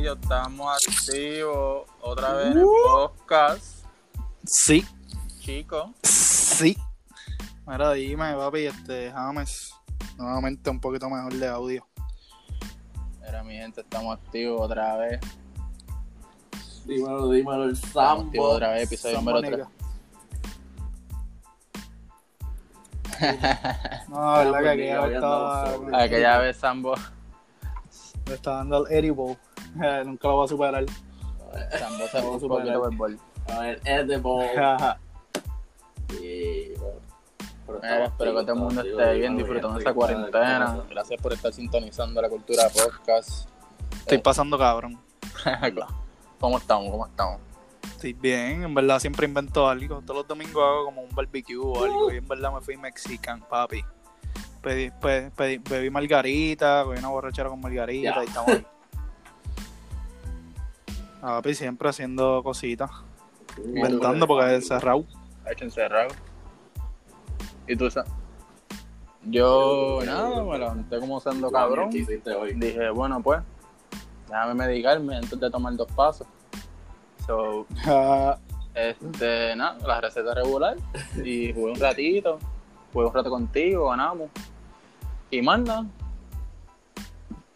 [0.00, 3.84] Corillo, estamos activos otra vez en el podcast.
[4.46, 4.82] Sí,
[5.40, 6.74] Chico, sí.
[7.66, 9.74] Mira, dime, papi, este, James.
[10.16, 11.86] Nuevamente un poquito mejor de audio.
[13.20, 15.20] mira mi gente, estamos activos otra vez.
[16.86, 18.54] Dímelo, dímelo, el Estamos activos Sambo.
[18.54, 19.66] otra vez, episodio número 3.
[24.08, 26.02] No, la verdad que aquella ya vez estaba.
[26.02, 26.94] Aquella vez Sambo,
[28.26, 29.36] le estaba dando el edible.
[29.82, 30.84] Eh, nunca lo voy a superar.
[33.48, 34.48] A ver, Edible.
[34.54, 34.98] Jaja.
[36.20, 37.00] Y, bueno,
[37.82, 40.80] estamos espero que todo el mundo esté bien, dímelo, disfrutando esta cuarentena.
[40.90, 43.48] Gracias por estar sintonizando la cultura podcast.
[44.00, 44.98] Estoy pasando cabrón.
[46.40, 46.90] ¿Cómo estamos?
[46.90, 47.40] ¿Cómo estamos?
[47.84, 50.00] Estoy bien, en verdad siempre invento algo.
[50.00, 52.10] Todos los domingos hago como un barbecue o algo.
[52.12, 53.84] Y en verdad me fui mexican, papi.
[54.62, 58.66] Pedí, pe- pedí- bebí margarita, cogí una borrachera con margarita y estamos ahí.
[61.20, 62.90] Papi, siempre haciendo cositas.
[63.58, 65.04] Inventando porque es cerrado.
[65.46, 66.08] Ha hecho encerrado.
[67.66, 68.04] ¿Y tú, Sa-
[69.24, 71.90] Yo, nada, me levanté como siendo cabrón.
[71.90, 72.54] ¿Qué hiciste hoy?
[72.54, 73.40] Dije, bueno, pues,
[74.28, 76.26] déjame medicarme antes de tomar dos pasos.
[77.26, 77.66] So,
[78.74, 80.76] este, nada, la receta regular.
[81.22, 82.38] Y jugué un ratito,
[82.92, 84.30] jugué un rato contigo, ganamos.
[85.30, 85.84] Y más nada.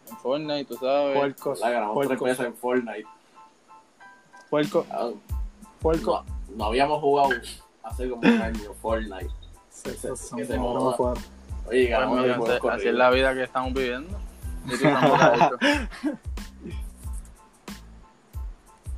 [0.09, 1.17] En Fortnite, tú sabes.
[1.17, 3.05] puercos, La ganamos tres veces en Fortnite.
[4.49, 5.09] Puercos, Ah,
[5.81, 6.25] puercos.
[6.49, 7.29] No, no habíamos jugado
[7.83, 9.29] hace como un año Fortnite.
[11.67, 14.17] Oye, mira, juego así, así es la vida que estamos viviendo.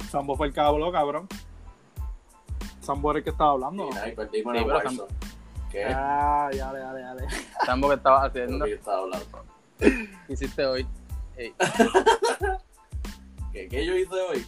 [0.09, 1.28] Sambo fue el que habló, cabrón.
[2.82, 3.89] Sambo era el que estaba hablando.
[3.89, 5.02] Nada, y perdimos Sí, Warzone.
[5.72, 5.84] ¿Qué?
[5.86, 7.66] Ah, ya, ya, ya, ya.
[7.66, 8.66] Sambo, ¿qué estabas ¿De haciendo?
[8.66, 9.26] yo estaba hablando?
[9.80, 10.88] ¿Qué hiciste hoy?
[11.38, 11.54] Ey,
[13.52, 14.45] ¿Qué, ¿Qué yo hice hoy?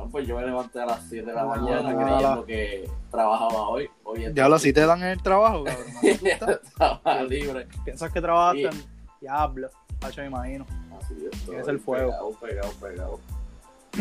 [0.00, 2.04] Ah, pues yo me levanté a las 7 de la Ah, mañana ah.
[2.04, 3.90] creyendo que trabajaba hoy.
[4.04, 5.86] Hoy Ya lo si te dan el trabajo, cabrón.
[6.02, 7.66] estaba libre.
[7.84, 8.84] Piensas que trabajaste en
[9.20, 9.68] Diablo.
[10.00, 10.66] Hacho, me imagino.
[10.98, 11.48] Así es.
[11.48, 12.34] Es el fuego.
[12.40, 13.18] Pegado, pegado,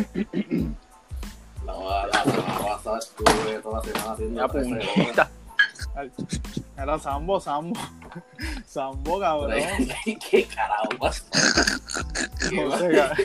[0.06, 0.50] pegado.
[1.66, 4.88] La, la, la, la pasada estuve toda la semana haciendo ya 13 horas.
[4.96, 5.30] puntita.
[6.82, 7.80] Era Sambo, Sambo.
[8.66, 9.60] Sambo, cabrón.
[10.30, 11.24] ¿Qué carajo pasa?
[12.54, 13.18] No sé, cabrón.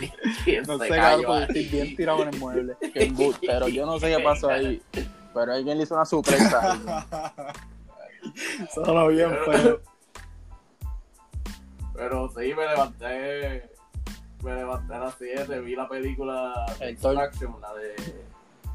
[0.44, 2.76] ¿Quién No sé, cabrón, estoy bien tirado en el mueble.
[2.92, 3.68] Qué embustero.
[3.68, 4.82] Yo no sé qué pasó ahí.
[5.32, 6.78] Pero alguien le hizo una sorpresa.
[8.74, 9.80] Solo bien, pero.
[11.94, 13.70] Pero sí, me levanté.
[14.42, 16.90] Me levanté a las 7, vi la película El.
[16.90, 17.94] Extraction, la de.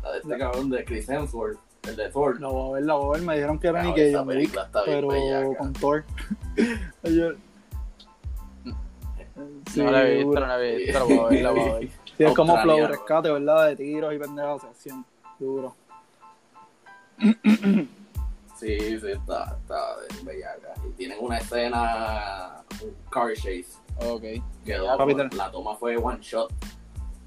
[0.01, 2.39] La de este cabrón de Chris Hemsworth, el de Thor.
[2.39, 3.27] La voy a ver, la voy a ver.
[3.27, 4.17] Me dijeron que era ni que
[4.85, 5.57] pero bellaca.
[5.57, 6.03] con Thor.
[7.03, 7.35] Oye.
[9.71, 10.99] Sí, no la he visto, no la he visto.
[10.99, 11.89] La voy a ver, la voy a ver.
[12.19, 13.67] Sí, es como flow rescate, ¿verdad?
[13.67, 15.05] De tiros y pendejas, acción.
[15.39, 15.73] Duro.
[18.59, 20.73] Sí, sí, está, está de bellaca.
[20.85, 23.67] Y tienen una escena, un car chase.
[24.05, 24.23] Ok.
[24.65, 26.51] Que la toma fue one shot.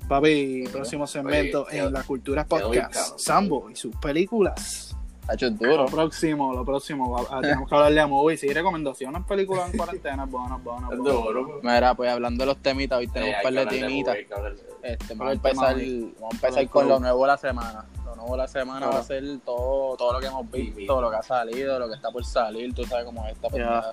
[0.09, 3.19] Papi, próximo segmento en la cultura podcast.
[3.19, 4.95] Sambo y sus películas.
[5.29, 5.77] Ha hecho duro.
[5.85, 7.17] Lo próximo, lo próximo.
[7.31, 10.25] ah, tenemos que hablarle a movies y recomendaciones, películas en cuarentena.
[10.27, 11.23] Buenas, buenas, Es buenas.
[11.25, 11.61] duro.
[11.63, 14.17] Mira, pues hablando de los temitas, hoy tenemos un par de temitas.
[14.17, 16.15] movie, Este, vamos a empezar, hoy.
[16.19, 17.85] vamos a empezar Pero con lo nuevo de la semana.
[18.05, 18.91] Lo nuevo de la semana Ah.
[18.91, 21.01] va a ser todo, todo lo que hemos Sí, visto, mismo.
[21.01, 23.93] lo que ha salido, lo que está por salir, tú sabes cómo es esta pendeja.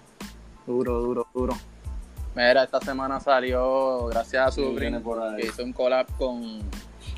[0.65, 1.53] Duro, duro, duro.
[2.35, 5.01] Mira, esta semana salió, gracias a Supreme,
[5.37, 6.59] que hizo un collab con,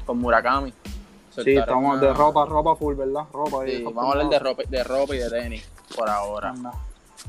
[0.06, 0.74] con Murakami.
[1.30, 3.24] Sí, estamos una- de ropa, ropa full, ¿verdad?
[3.32, 3.66] Ropa.
[3.66, 6.50] Sí, y vamos a hablar de ropa, de ropa y de tenis por ahora.
[6.50, 6.72] Anda.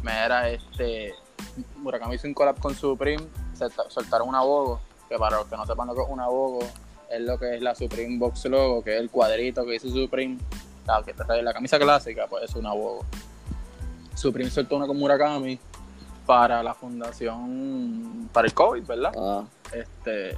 [0.03, 1.15] Mira, este.
[1.76, 3.22] Murakami hizo un collab con Supreme,
[3.59, 6.60] solta- soltaron una Bogo, que para los que no sepan lo que es una Bogo,
[7.10, 10.38] es lo que es la Supreme Box Logo, que es el cuadrito que hizo Supreme,
[10.87, 13.04] la, que trae la camisa clásica, pues es una Bogo.
[14.15, 15.59] Supreme soltó una con Murakami
[16.27, 19.13] para la fundación, para el COVID, ¿verdad?
[19.19, 20.36] Ah, Este,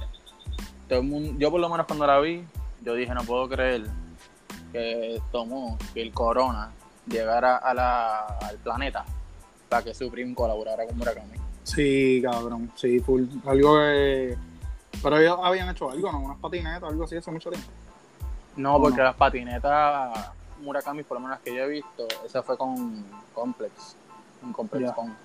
[0.89, 2.43] todo el mundo, yo por lo menos cuando la vi,
[2.83, 3.83] yo dije, no puedo creer
[4.71, 6.71] que tomó que el corona
[7.07, 9.05] llegara a la, al planeta
[9.69, 11.37] para que Supreme colaborara con Murakami.
[11.63, 12.71] Sí, cabrón.
[12.75, 13.23] Sí, full.
[13.45, 14.37] Algo que.
[15.01, 16.19] Pero ellos habían hecho algo, ¿no?
[16.19, 17.69] Unas patinetas, algo así hace mucho tiempo.
[18.55, 19.03] No, porque No.
[19.05, 20.31] las patinetas
[20.61, 23.03] Murakami, por lo menos las que yo he visto, esa fue con
[23.33, 23.95] Complex.
[24.43, 25.15] Un Complex con.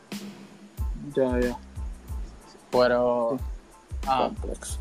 [1.15, 1.59] Ya, ya.
[2.71, 3.37] Pero.
[4.07, 4.79] Ah, complex.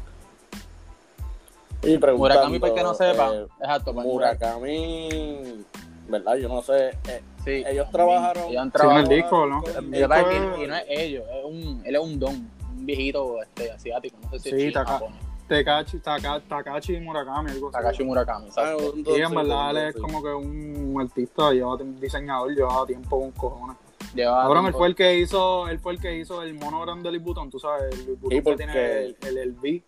[1.81, 2.17] Y preguntando,
[2.49, 5.65] Murakami, para que no sepa, eh, exacto, pues, Murakami,
[6.09, 6.35] ¿verdad?
[6.35, 6.89] Yo no sé.
[7.07, 8.43] eh, Sí, ellos trabajaron.
[8.49, 9.01] ellos han Sí, en trabajado.
[9.01, 9.63] el disco, ¿no?
[9.65, 12.85] El El Y, es y no es ellos, es un, él es un don, un
[12.85, 15.19] viejito este, asiático, no sé si Sí, es chino, Taka- japonés.
[15.47, 17.77] Takachi, Taka- Takachi Murakami, algo así.
[17.77, 18.91] Takashi Murakami, Ah, exacto.
[18.93, 23.19] un Sí, en verdad él es como que un artista, lleva un diseñador, lleva tiempo
[23.21, 23.77] con cojones.
[24.15, 27.11] Cabrón, él fue el que hizo, él fue el que hizo el mono grande de
[27.11, 29.83] Louis Vuitton, tú sabes, el Louis Vuitton que porque- tiene el, el, el V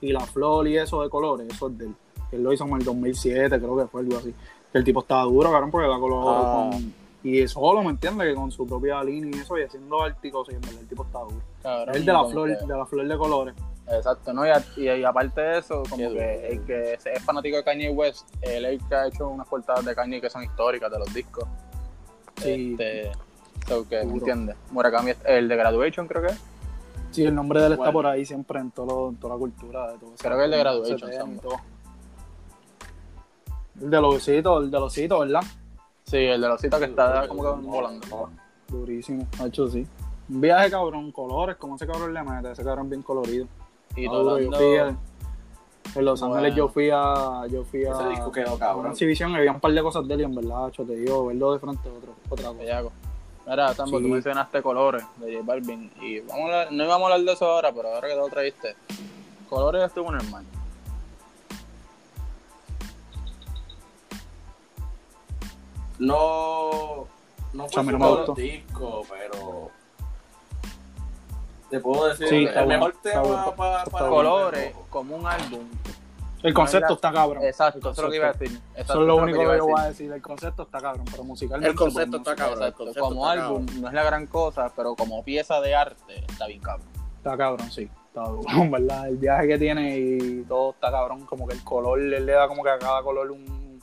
[0.00, 1.94] y la flor y eso de colores, eso es de él.
[2.32, 4.34] Él lo hizo en el 2007, creo que fue algo así.
[4.72, 6.70] El tipo estaba duro, cabrón, porque la color Ah.
[6.72, 8.28] con, y solo, ¿me entiendes?
[8.28, 11.40] Que con su propia línea y eso, y haciendo en verdad el tipo está duro.
[11.62, 13.54] cabrón, Él de la flor, que- de la flor de colores.
[13.88, 14.44] Exacto, ¿no?
[14.46, 17.62] Y, a- y, y aparte de eso, como que el que es es fanático de
[17.64, 20.90] Kanye West, él es el que ha hecho unas portadas de Kanye que son históricas
[20.90, 21.44] de los discos.
[22.42, 22.72] Sí.
[22.72, 23.12] Este,
[23.66, 24.16] so que, ¿me Duro.
[24.18, 24.56] entiendes?
[24.70, 26.40] Murakami, es- el de Graduation creo que es.
[27.10, 29.92] Sí, el nombre de él está por ahí siempre en, todo en toda la cultura.
[29.92, 30.22] De todo eso.
[30.22, 31.56] Creo que el de Graduation, todo.
[33.80, 35.40] El de los ositos, el de los ositos, ¿verdad?
[36.04, 38.30] Sí, el de los citos que está como que volando.
[38.68, 39.86] Durísimo, ha hecho sí.
[40.28, 43.46] Un viaje cabrón, colores, como ese cabrón le mete, ese cabrón bien colorido.
[43.94, 44.46] Y Ah, todo yo
[45.94, 46.34] en Los Bueno.
[46.34, 48.86] Ángeles yo fui a yo fui a, Ese disco quedó a una cabrón.
[48.92, 51.26] exhibición y había un par de cosas de él y en verdad, cho, te digo,
[51.26, 52.90] verlo de frente a otro, otra cosa.
[53.46, 54.04] Mira, Sambo, Sí.
[54.04, 57.46] tú mencionaste colores de J Balvin y vamos a no íbamos a hablar de eso
[57.46, 58.76] ahora, pero ahora que te lo trajiste.
[59.48, 60.44] Colores estuvo en el mal.
[65.98, 67.06] No,
[67.52, 68.34] no fue no su me mejor gustó.
[68.34, 69.70] disco, pero
[71.70, 73.54] te puedo decir Sí, el mejor tema bueno.
[73.56, 74.30] para, para bueno.
[74.30, 75.64] Colores como un álbum.
[76.46, 77.42] El concepto No, está cabrón.
[77.42, 78.54] Exacto, eso es lo que iba a concepto.
[78.54, 78.70] decir.
[78.76, 80.12] Eso es lo único que yo voy a decir.
[80.12, 81.70] El concepto está cabrón, pero musicalmente.
[81.70, 82.62] El concepto pues, no está cabrón.
[82.62, 83.82] Exacto, concepto como está álbum cabrón.
[83.82, 86.86] no es la gran cosa, pero como pieza de arte está bien cabrón.
[87.16, 87.90] Está cabrón, sí.
[88.06, 89.08] Está duro, en verdad.
[89.08, 91.26] El viaje que tiene y todo está cabrón.
[91.26, 93.80] Como que el color, él le da como que a cada color un.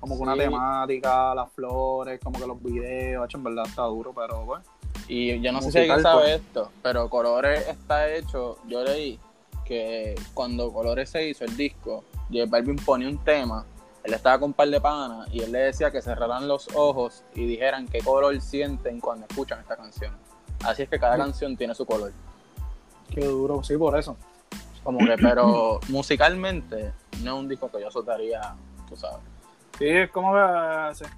[0.00, 3.26] Como que una temática, las flores, como que los videos.
[3.26, 4.64] hecho, En verdad está duro, pero bueno.
[5.08, 6.40] Y yo no sé si alguien sabe pues.
[6.40, 9.18] esto, pero Colores está hecho, yo leí
[9.68, 13.66] que cuando Colores se hizo el disco, J Balvin ponía un tema,
[14.02, 17.22] él estaba con un par de panas y él le decía que cerraran los ojos
[17.34, 20.16] y dijeran qué color sienten cuando escuchan esta canción.
[20.64, 22.12] Así es que cada canción tiene su color.
[23.10, 24.16] Qué duro, sí, por eso.
[24.82, 26.92] Como que, pero musicalmente
[27.22, 28.54] no es un disco que yo soltaría,
[28.88, 29.20] tú sabes,
[29.78, 30.38] Sí, es como que.
[30.94, 31.12] Tiene,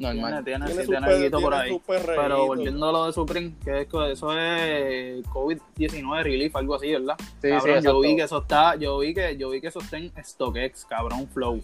[0.00, 0.44] normal.
[0.44, 1.80] tiene, Tiene tiene por ahí.
[1.86, 6.92] Pero volviendo a lo de Supreme, que es que eso es COVID-19 relief, algo así,
[6.92, 7.16] ¿verdad?
[7.40, 9.80] Sí, Cabrón, sí, yo vi que eso está, yo vi que, yo vi que eso
[9.80, 11.60] está en StockX, cabrón, Flow.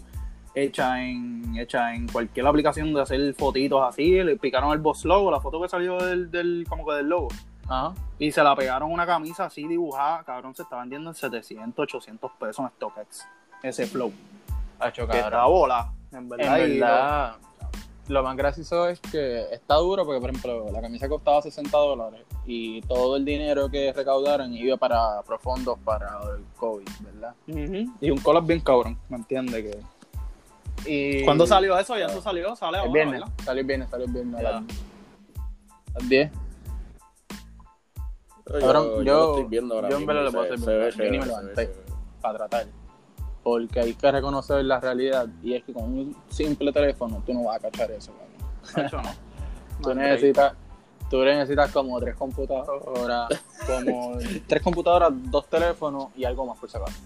[0.55, 5.29] Hecha en, hecha en cualquier aplicación de hacer fotitos así, le picaron el boss logo,
[5.29, 7.27] la foto que salió del, del, como que del logo.
[7.67, 7.93] Ajá.
[8.17, 12.31] Y se la pegaron una camisa así dibujada, cabrón, se está vendiendo en 700, 800
[12.39, 13.27] pesos en StockX.
[13.61, 14.11] Ese flow.
[14.79, 16.59] Hacho, Que está bola, en verdad.
[16.59, 17.35] En y verdad,
[18.07, 22.21] lo más gracioso es que está duro porque, por ejemplo, la camisa costaba 60 dólares
[22.45, 26.07] y todo el dinero que recaudaron iba para profundos para
[26.37, 27.35] el COVID, ¿verdad?
[27.47, 27.91] lo-.
[27.99, 29.63] Y un collab bien cabrón, ¿me entiendes?
[29.63, 29.79] Que...
[30.89, 31.97] Y ¿Cuándo salió eso?
[31.97, 33.33] Ya eso salió, sale ahora, viernes, ¿verdad?
[33.43, 34.35] salió el viernes, salió el viernes.
[34.39, 34.51] a Ya.
[34.51, 36.31] las- a las 10.
[38.45, 40.59] Pero Cabrón, yo, yo- yo lo estoy viendo ahora yo en verdad le puedo hacer
[40.59, 41.01] se ve se
[41.65, 41.69] ve
[42.21, 42.65] para tratar.
[43.47, 47.45] Porque hay que reconocer la realidad y es que con un simple teléfono tú no
[47.45, 48.11] vas a cachar eso.
[48.75, 49.09] Nacho, no.
[49.81, 50.51] Tú necesitas,
[51.09, 53.29] tú necesitas como tres computadoras,
[53.65, 54.17] como
[54.47, 56.97] tres computadoras, dos teléfonos y algo más por si acaso.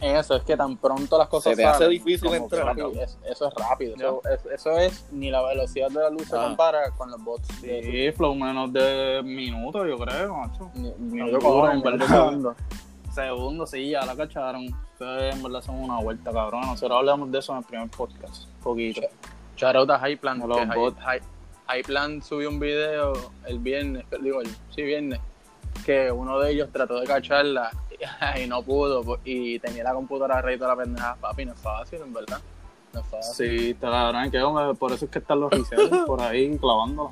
[0.00, 3.48] Eso es que tan pronto las cosas Se te hace salen, difícil entrar, es- eso
[3.48, 3.96] es rápido.
[3.96, 6.44] Eso, es, eso es ni la velocidad de la luz se Ah.
[6.44, 7.62] compara con los bots.
[7.62, 10.70] de- Sí, flow menos de minutos, yo creo, macho.
[10.74, 11.98] ni- No, yo en verdad.
[11.98, 12.56] verdad segundos.
[13.16, 14.66] Segundo, sí, ya la cacharon.
[14.92, 16.60] Ustedes en verdad son una vuelta, cabrón.
[16.66, 18.44] Nosotros hablamos de eso en el primer podcast.
[18.58, 19.00] Un poquito.
[19.56, 20.38] Shout out a Highplan.
[20.40, 20.98] No que los Hi- bots.
[21.00, 23.14] Hi- Highplan subió un video
[23.46, 25.18] el viernes, digo, el, sí, viernes,
[25.86, 27.70] que uno de ellos trató de cacharla
[28.42, 31.16] y no pudo po- y tenía la computadora rey toda la pendeja.
[31.18, 32.38] Papi, no es fácil, en verdad.
[32.92, 33.48] No es fácil.
[33.48, 34.38] Sí, te la darán que
[34.78, 37.10] por eso es que están los resellers por ahí clavándola.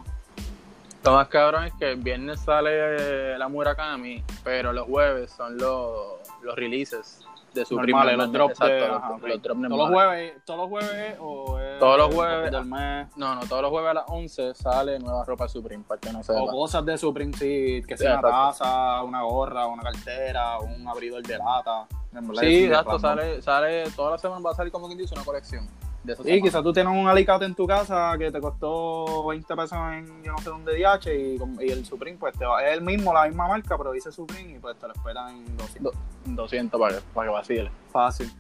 [1.04, 5.58] Lo más cabrón es que el viernes sale eh, la Murakami, pero los jueves son
[5.58, 7.20] los, los releases
[7.52, 8.87] de su Normales, los drops de.
[8.87, 12.50] Ajá, los, drops ¿Todos los jueves, ¿Todos los jueves o es Todos los jueves.
[12.50, 13.08] del mes?
[13.16, 16.23] No, no, todos los jueves a las 11 sale nueva ropa Supreme, para que no
[16.23, 16.40] sepa.
[16.40, 20.88] O cosas de Supreme, sí, que Sí, sea una taza, una gorra, una cartera, un
[20.88, 21.87] abridor de lata.
[22.14, 25.25] En Sí, exacto, sale, sale, toda la semana va a salir como quien dice una
[25.25, 25.68] colección.
[26.04, 29.78] De Sí, quizás tú tienes un alicate en tu casa que te costó 20 pesos
[29.92, 33.12] en yo no sé dónde DH y, el Supreme pues te va, es el mismo,
[33.14, 35.94] la misma marca, pero dice Supreme y pues te lo esperan en 200.
[36.26, 37.70] 200 para que, para que vacile.
[37.90, 38.30] Fácil.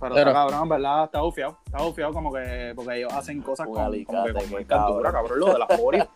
[0.00, 1.58] Pero, Pero- está cabrón, en verdad, está bufiado.
[1.66, 5.12] Está bufiado como que porque ellos hacen cosas con, como que alicate, con cabrón.
[5.12, 6.08] cabrón, lo de las Oreo.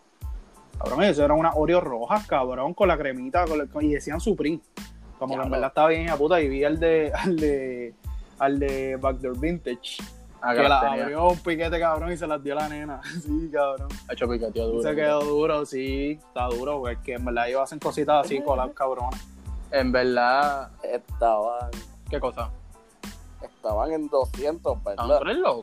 [0.77, 4.21] Cabrón, eso eran unas Oreos rojas, cabrón, con la cremita, con la- con- y decían
[4.21, 4.61] Supreme.
[5.19, 7.93] Como que en verdad estaba bien a puta y vi al de, al de,
[8.39, 9.97] al de Backdoor Vintage.
[10.41, 11.03] Ah, que que la las tenía.
[11.03, 13.01] abrió un piquete, cabrón, y se las dio la nena.
[13.21, 13.87] Sí, cabrón.
[14.07, 14.81] Ha hecho piqueteo duro.
[14.83, 18.41] Se quedó duro, sí, está duro, porque es que en verdad ellos hacen cositas así
[18.41, 19.19] con las cabronas.
[19.71, 21.69] En verdad, Estaban,
[22.09, 22.49] ¿qué cosa?
[23.41, 25.17] estaban en 200, Ah, ¿verdad?
[25.19, 25.61] tú eres loco.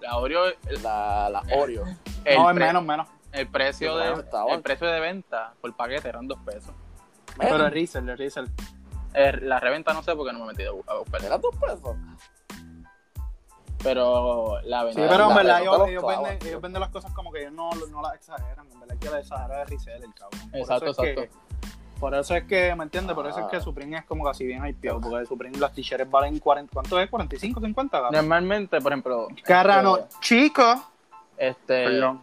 [0.00, 1.84] La Oreo, el, La, la Oreo.
[2.24, 3.08] el no, pre- menos, menos.
[3.32, 4.54] el precio de estaban.
[4.54, 6.72] el precio de venta por paquete eran dos pesos.
[7.38, 8.48] Pero el Riesel, el Riesel.
[9.14, 11.24] Eh, la reventa no sé porque no me he metido a buscar.
[11.24, 11.96] Era dos pesos.
[13.82, 15.08] Pero la Sí, venta.
[15.08, 18.02] pero en la verdad ellos, venden, ellos venden las cosas como que ellos no, no
[18.02, 18.66] las exageran.
[18.72, 20.50] En verdad hay que la exagera de Riesel, el cabrón.
[20.50, 21.32] Por Exacto, eso es exacto.
[21.32, 23.14] Que, por eso es que, ¿me entiendes?
[23.14, 23.60] Por eso es que Ah.
[23.60, 25.00] Supreme es como casi bien hypeado.
[25.00, 27.10] Porque Supreme las t-shirts valen 40, ¿cuánto es?
[27.10, 27.90] ¿45, 50?
[27.96, 28.12] cabrón?
[28.12, 29.28] Normalmente, por ejemplo.
[29.44, 30.62] Carrano, este, chico.
[31.36, 32.20] Este, Perdón.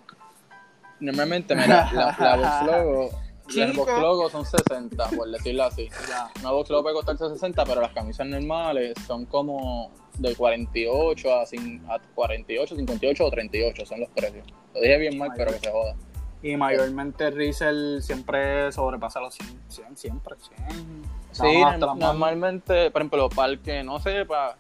[0.99, 3.09] normalmente, mira, la, la logo.
[3.53, 5.89] Las box logo son 60, por decirlo así.
[6.09, 6.29] Ya.
[6.41, 11.43] Una box logo puede costar 60, pero las camisas normales son como de 48 a,
[11.43, 14.47] a 48, 58 o 38 son los precios.
[14.73, 15.95] Lo dije bien mal, pero que se joda.
[16.41, 20.35] Y mayormente Riesel siempre sobrepasa los 100, 100 siempre,
[20.67, 21.03] 100.
[21.31, 21.61] Sí,
[21.97, 24.55] normalmente, por ejemplo, para el que no sepa,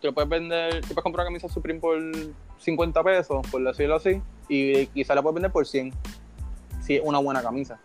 [0.00, 1.98] tú puedes vender, tú puedes comprar una camisa Supreme por
[2.58, 5.92] 50 pesos, por decirlo así, y quizá la puedes vender por 100,
[6.80, 7.78] si es una buena camisa.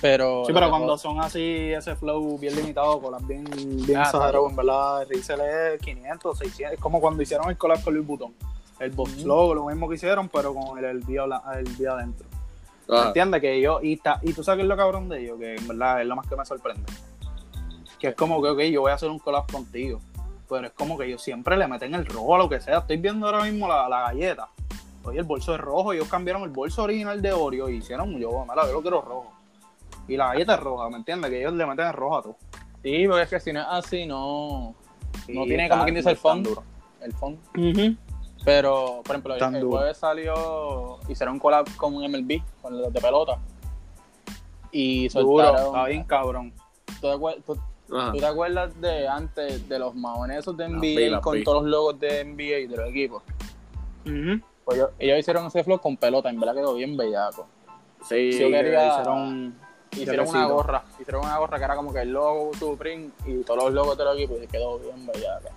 [0.00, 1.40] Pero, Sí, pero cuando son así,
[1.72, 3.44] ese flow bien limitado, con las bien,
[3.86, 7.82] bien Ah, exagerado, en verdad, Riesel es 500, 600, es como cuando hicieron el collab
[7.84, 8.34] con Louis Vuitton.
[8.80, 11.22] El box lo mismo que hicieron, pero con el, el, día,
[11.56, 12.26] el día adentro.
[12.88, 13.40] ¿Me Ah, entiendes?
[13.40, 15.68] Que ellos, y, ta- y tú sabes que es lo cabrón de ellos, que en
[15.68, 16.82] verdad es lo más que me sorprende.
[18.00, 20.00] Que es como que, ok, yo voy a hacer un collab contigo.
[20.48, 22.78] Pero es como que ellos siempre le meten el rojo a lo que sea.
[22.78, 24.48] Estoy viendo ahora mismo la, la galleta.
[25.04, 25.92] Oye, el bolso es rojo.
[25.92, 29.32] Ellos cambiaron el bolso original de Oreo y hicieron yo, mira, yo lo quiero rojo.
[30.08, 31.30] Y la galleta es roja, ¿me entiendes?
[31.30, 32.36] Que ellos le meten el rojo a todo.
[32.82, 34.74] Sí, porque es que si no es así, no,
[35.28, 36.50] no tiene está- como quien dice el fondo.
[36.50, 36.62] duro.
[37.00, 37.40] El fondo.
[38.44, 39.76] Pero, por ejemplo, el, Tan el duro.
[39.78, 43.38] jueves salió, hicieron un collab con un MLB, con los de pelota.
[44.72, 45.66] Y Duro, soltaron.
[45.66, 46.52] está bien cabrón.
[46.86, 47.58] ¿Tú, te acuer- tú-
[47.96, 48.12] ajá.
[48.12, 52.00] tú te acuerdas de antes de los maones esos de NBA con todos los logos
[52.00, 53.22] de NBA y de los equipos?
[54.06, 54.40] Ujú.
[54.64, 57.46] Pues ellos, ellos hicieron ese flow con pelota, en verdad quedó bien bellaco.
[58.08, 59.54] Sí, Sí, yo quería- Hicieron
[59.94, 63.64] Hicieron una gorra, hicieron una gorra que era como que el logo Supreme y todos
[63.64, 65.50] los logos de los equipos y quedó bien bellaca.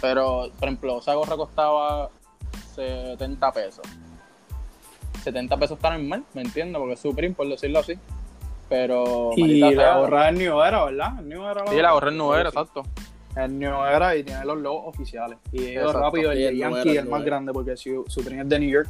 [0.00, 2.10] Pero, por ejemplo, esa gorra costaba
[2.74, 3.86] 70 pesos.
[5.24, 6.78] 70 pesos está normal, ¿me entiendes?
[6.78, 7.98] Porque es Supreme, por decirlo así.
[8.68, 11.12] Pero, Y la gorra del New Era, ¿verdad?
[11.22, 12.84] New Era Sí, la gorra no era, exacto.
[13.48, 15.38] New Era y tiene los logos oficiales.
[15.52, 18.58] Y ellos rápido, el el Yankee Era, el más grande porque su, Supreme es de
[18.58, 18.88] New York.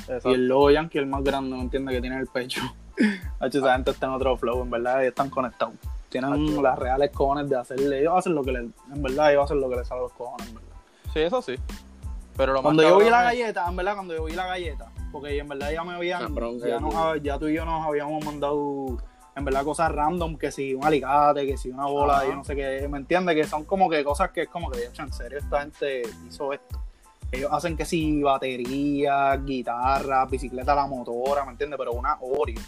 [0.00, 0.30] exacto.
[0.30, 1.94] Y el logo Yankee el más grande, ¿me entiendes?
[1.94, 2.60] Que tiene en el pecho.
[3.40, 5.74] Hacho, esa gente está en otro flow, en verdad, ellos están conectados.
[6.08, 8.00] Tienen las reales cojones de hacerle.
[8.00, 8.62] Ellos hacen lo que les.
[8.62, 10.68] En verdad, ellos hacen lo que les sale a los cojones, en verdad.
[11.12, 11.56] Sí, eso sí.
[12.36, 14.46] Pero lo Cuando más yo vi la es- galleta, en verdad, cuando yo vi la
[14.46, 17.64] galleta, porque en verdad ya me habían, Cabrón, ya, que- nos- ya tú y yo
[17.64, 18.98] nos habíamos mandado,
[19.36, 22.56] en verdad, cosas random, que si un alicate, que si una bola, yo no sé
[22.56, 23.34] qué, ¿me entiendes?
[23.34, 26.54] Que son como que cosas que es como que, "Echa, en serio, esta gente hizo
[26.54, 26.80] esto.
[27.30, 31.78] Ellos hacen que si batería, guitarra, bicicleta la motora, ¿me entiendes?
[31.78, 32.62] Pero una Oreo.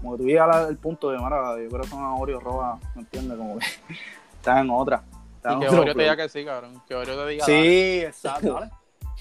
[0.00, 2.80] Como que tú llegas al punto de, mara, yo creo que son una Oreo roja,
[2.96, 3.38] ¿me entiendes?
[3.38, 3.66] Como que
[4.34, 5.04] están en otra.
[5.44, 6.82] Y en que Oreo te diga que sí, cabrón.
[6.88, 7.46] Que Oreo te diga.
[7.46, 7.62] dale.
[7.62, 8.70] Sí, exacto, ¿vale?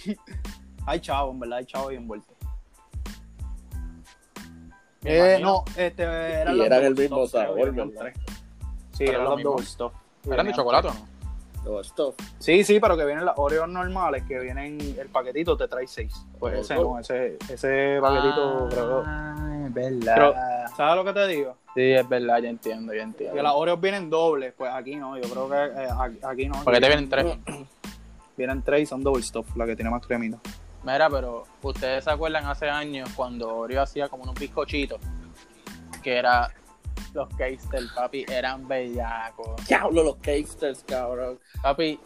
[0.88, 2.33] hay chavo, en verdad, hay chavo ahí envuelto.
[5.03, 7.88] Eh, no, este, eran Y los eran el mismo sabor, ¿verdad?
[7.98, 8.15] tres.
[8.93, 9.93] Sí, eran lo los stuff.
[10.29, 11.08] ¿Eran de chocolate o no?
[11.63, 12.15] Los stuff.
[12.39, 16.13] Sí, sí, pero que vienen las Oreos normales, que vienen, el paquetito te trae seis.
[16.39, 20.13] Pues ese no, ese, ese paquetito, creo, Ah, es verdad.
[20.15, 21.55] Pero- ¿sabes lo que te digo?
[21.75, 23.36] sí, es verdad, ya entiendo, ya entiendo.
[23.36, 25.88] Que las Oreos vienen dobles, pues aquí no, yo creo que eh,
[26.24, 26.63] aquí- no.
[26.63, 27.38] Porque aquí te vienen tres.
[28.38, 30.39] Vienen tres y son double stuff, la que tiene más cremita.
[30.83, 35.00] Mira, pero ustedes se acuerdan hace años cuando Oreo hacía como unos bizcochitos
[36.01, 36.50] que era
[37.13, 39.65] los del papi eran bellacos.
[39.67, 41.39] Diablo, los cakesters, cabrón.
[41.61, 42.00] Papi,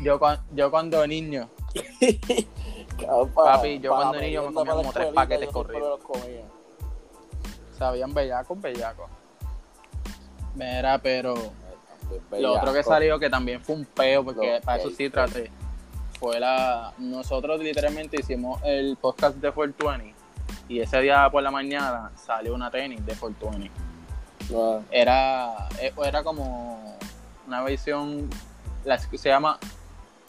[0.00, 0.18] yo,
[0.52, 1.50] yo cuando niño,
[2.98, 6.00] Cabrón, Papi, yo cuando niño me comía como tres paquetes corridos.
[7.76, 9.10] sabían bellacos, bellacos.
[10.54, 11.34] Mira, pero
[12.30, 12.40] Bellaco.
[12.40, 15.50] lo otro que salió que también fue un peo, porque Los para eso sí traté,
[16.24, 16.94] fue la...
[16.96, 20.14] Nosotros literalmente hicimos el podcast de 420
[20.70, 23.70] y ese día por la mañana salió una tenis de 420.
[24.56, 26.96] Ah, era, eh, era como
[27.46, 28.30] una versión,
[28.86, 29.58] la, se llama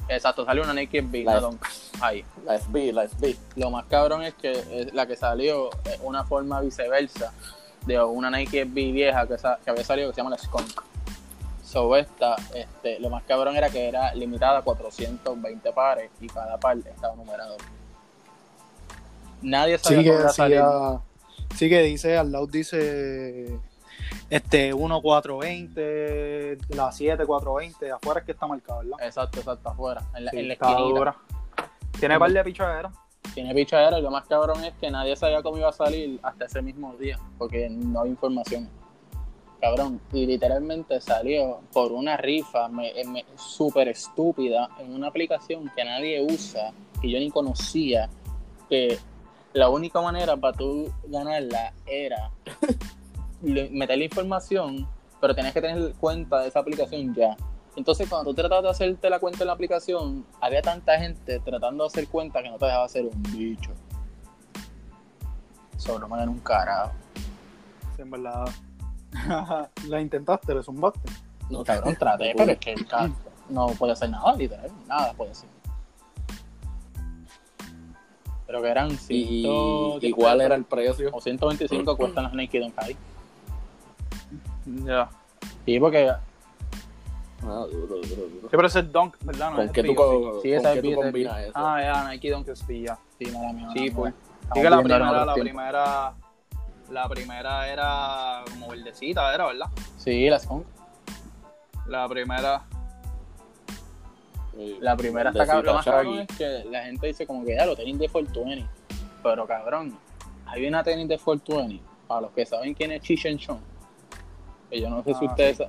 [0.10, 1.66] Exacto, salió una Nike SB, La- Dunk.
[2.02, 2.26] Ahí.
[2.44, 3.38] La SB, la SB.
[3.56, 7.32] Lo más cabrón es que la que salió es una forma viceversa
[7.86, 9.36] de una Nike SB vieja que
[9.72, 10.82] había salido que se llama la Skunk.
[11.98, 16.78] Esta, este, lo más cabrón era que era limitada a 420 pares y cada par
[16.78, 17.58] estaba numerado.
[19.42, 20.62] Nadie sabía Sí cómo que, iba a sí, salir.
[21.56, 23.60] sí que dice, al lado dice
[24.30, 28.98] este 1420, la 7420, afuera es que está marcado, ¿verdad?
[29.06, 31.16] Exacto, exacto, afuera, en la, Sí, en la esquinita.
[32.00, 32.94] Tiene par de pichaderas.
[33.34, 36.46] Tiene pichadera y lo más cabrón es que nadie sabía cómo iba a salir hasta
[36.46, 38.70] ese mismo día, porque no había información.
[39.66, 45.84] Cabrón, y literalmente salió por una rifa me- me- súper estúpida en una aplicación que
[45.84, 48.08] nadie usa, que yo ni conocía,
[48.70, 49.00] que
[49.54, 52.30] la única manera para tú ganarla era
[53.42, 54.88] meter la información,
[55.20, 57.36] pero tenías que tener cuenta de esa aplicación ya.
[57.76, 61.86] Entonces, cuando tú tratabas de hacerte la cuenta en la aplicación, había tanta gente tratando
[61.86, 63.72] de hacer cuenta que no te dejaba hacer un bicho.
[65.78, 66.92] Solo me dan un carajo.
[67.96, 68.46] Sí, en verdad.
[69.88, 71.00] la intentaste, le zumbaste.
[71.50, 72.86] No, Cabrón, traté, pero es que el
[73.50, 74.72] no puede hacer nada, literal.
[74.88, 75.50] Nada puede hacer.
[78.48, 81.10] Pero que eran ¿Y, 100, y, y cuál era el precio?
[81.12, 82.96] o 125 cuestan las Nike ahí.
[84.84, 85.10] Ya.
[85.66, 86.12] Sí, porque
[87.44, 88.28] Ah, duro, duro, duro.
[88.42, 89.52] Sí, pero ese es Dunk, ¿verdad?
[89.52, 91.52] No ¿Con es qué tú, co- Sí, con qué tú combinas eso?
[91.54, 92.98] Ah, ya, Nike Dunk es ya.
[93.20, 94.14] sí, mala mía, Sí, pues.
[94.54, 96.14] que la en primera, la primera,
[96.90, 99.68] la primera era como verdecita, era, ¿verdad?
[99.98, 100.66] Sí, las Skunk.
[101.88, 102.64] La primera,
[104.56, 104.78] Sí.
[104.80, 105.66] La primera está cabrón.
[105.66, 108.66] Lo más cabrón es que la gente dice como que ya lo tenis de 420.
[109.22, 109.98] Pero cabrón,
[110.46, 111.84] hay una tenis de 420.
[112.08, 113.60] Para los que saben quién es Chichen Chong.
[114.70, 115.68] Que yo no sé si Ah, ustedes sa-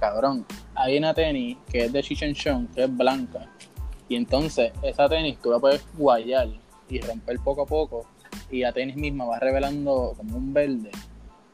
[0.00, 3.46] Cabrón, hay una tenis que es de Chichen Chong, que es blanca.
[4.08, 6.48] Y entonces esa tenis tú la puedes guayar
[6.88, 8.06] y romper poco a poco.
[8.50, 10.90] Y la tenis misma va revelando como un verde.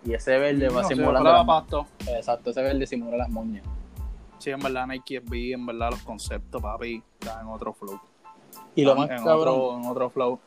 [0.05, 1.33] Y ese verde va no sé, simulando.
[1.33, 1.87] mo- pasto.
[2.07, 3.65] Exacto, ese verde simula las moñas.
[4.39, 8.01] Sí, en verdad Nike es B, en verdad los conceptos, papi, están en otro flow.
[8.75, 9.39] Y lo más en cabrón.
[9.39, 10.39] otro, en otro flow.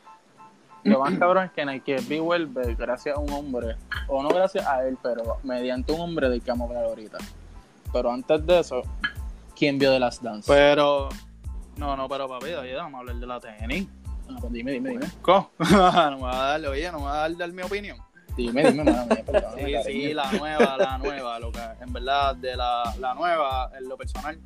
[0.84, 3.76] Lo más cabrón es que Nike B vuelve gracias a un hombre,
[4.08, 7.18] o no gracias a él, pero mediante un hombre del que vamos a hablar ahorita.
[7.92, 8.82] Pero antes de eso,
[9.54, 10.50] ¿quién vio de las Dance?
[10.52, 11.08] Pero,
[11.76, 13.86] no, no, pero papi, oye, vamos a hablar de la tenis.
[14.34, 15.06] Ah, pues dime, dime, dime.
[15.22, 15.50] ¿Cómo?
[15.58, 17.98] no me va a dar, oye, no me va a dar, dar mi opinión.
[18.36, 20.08] Dime, dime, mano mía, perdóname, Sí, cariño.
[20.08, 23.96] sí, la nueva, la nueva, lo que, en verdad, de la, la nueva, en lo
[23.96, 24.40] personal,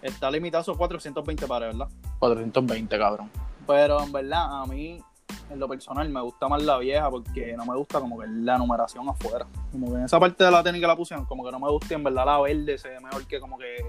[0.00, 1.92] está limitado a esos 420 pares, ¿verdad?
[2.18, 3.30] 420, cabrón.
[3.66, 5.02] Pero en verdad, a mí,
[5.50, 8.58] en lo personal, me gusta más la vieja porque no me gusta como que la
[8.58, 9.46] numeración afuera.
[9.72, 11.88] Como que en esa parte de la que la pusieron, como que no me gusta
[11.90, 13.84] y en verdad la verde se ve mejor que como que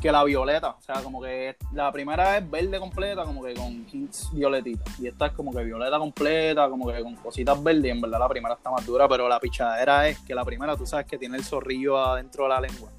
[0.00, 0.70] que la violeta.
[0.70, 5.00] O sea, como que la primera es verde completa, como que con hints violetitas.
[5.00, 7.84] Y esta es como que violeta completa, como que con cositas verdes.
[7.84, 10.76] Y en verdad la primera está más dura, pero la pichadera es que la primera,
[10.76, 12.90] tú sabes que tiene el zorrillo adentro de la lengua.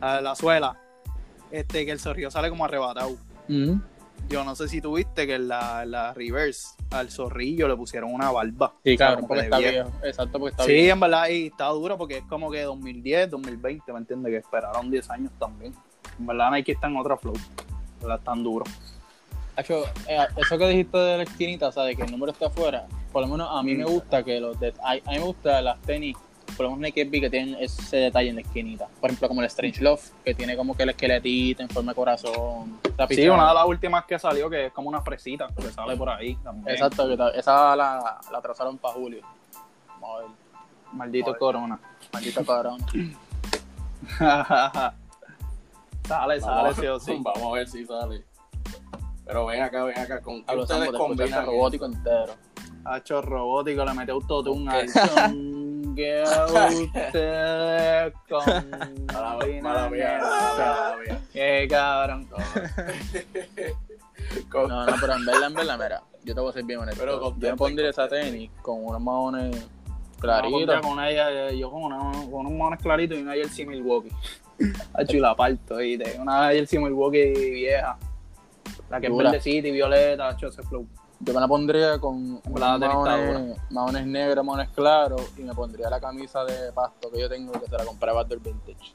[0.00, 0.78] La, la suela,
[1.50, 3.16] este, que el zorrillo sale como arrebatado.
[4.28, 8.30] Yo no sé si tuviste que en la, la reverse al zorrillo le pusieron una
[8.32, 8.74] barba.
[8.84, 9.92] Sí, O sea, cabrón, como porque está viejo.
[10.02, 13.92] Exacto, porque está Sí, en verdad, y está duro porque es como que 2010, 2020,
[13.92, 14.30] ¿me entiendes?
[14.32, 15.74] Que esperaron 10 años también.
[16.18, 17.34] En verdad, Nike está en otra flow.
[17.34, 18.68] En verdad, están duros.
[19.56, 22.48] Hacho, eh, eso que dijiste de la esquinita, o sea, de que el número está
[22.48, 25.20] afuera, por lo menos a mí me gusta que los de, a, a mí me
[25.20, 26.14] gusta las tenis,
[26.56, 28.86] por lo menos Nike SB que tienen ese detalle en la esquinita.
[29.00, 31.96] Por ejemplo, como el Strange Love, que tiene como que el esqueletito en forma de
[31.96, 32.78] corazón.
[33.08, 36.10] Sí, una de las últimas que salió que es como una fresita que sale por
[36.10, 36.76] ahí también.
[36.76, 39.22] Exacto, esa la, la trazaron para Julio.
[40.92, 41.78] Maldito corona.
[42.12, 42.84] maldito cabrón.
[46.06, 47.20] sale, sale, Vamos, sí o sí.
[47.22, 48.24] vamos a ver si sale.
[49.24, 50.20] Pero ven acá, ven acá.
[50.20, 52.34] ¿Con qué A los ustedes combinan robótico entero.
[52.84, 54.86] Hacho robótico, le mete autotune al
[55.96, 61.20] que ustedes combinan mala mía, mala mía.
[61.32, 62.28] Qué cabrón.
[64.52, 67.00] No, no, pero en verdad, en verdad, mira, yo te voy a ser bien honesto.
[67.00, 69.68] Pero yo pondría esa tenis con unos maones
[70.26, 70.80] No, claritos.
[70.80, 74.10] con ella, yo con, una, con unos monos claritos y una jersey Milwaukee.
[74.94, 76.18] Hacho, y la parto, ¿viste?
[76.20, 77.98] Una jersey Milwaukee vieja.
[78.90, 80.86] La que es verdecita y violeta, hacho, ese flow.
[81.20, 86.44] Yo me la pondría con maones, maones negros, maones claros y me pondría la camisa
[86.44, 88.94] de pasto que yo tengo que se la compraba del vintage.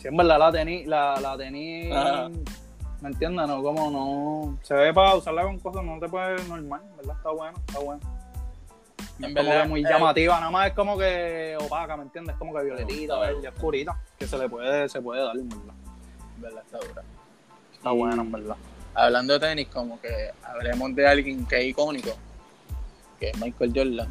[0.00, 2.28] Si en verdad la tení, la, la tení, Ajá.
[3.00, 3.48] ¿me entiendes?
[3.48, 7.16] No, como no, se ve para usarla con cosas, no te puede normal, ¿verdad?
[7.16, 8.00] Está bueno, está bueno.
[9.22, 11.96] No En es como verdad, que muy eh, llamativa, nada más es como que opaca,
[11.96, 12.34] ¿me entiendes?
[12.36, 15.74] Como que violetita, verde, oscurita, que se le puede, se puede dar, en verdad.
[16.38, 16.62] ¿Verdad?
[16.64, 17.02] Está dura.
[17.72, 18.56] está bueno, en verdad.
[18.94, 22.10] Hablando de tenis, como que hablemos de alguien que es icónico,
[23.20, 24.08] que es Michael Jordan.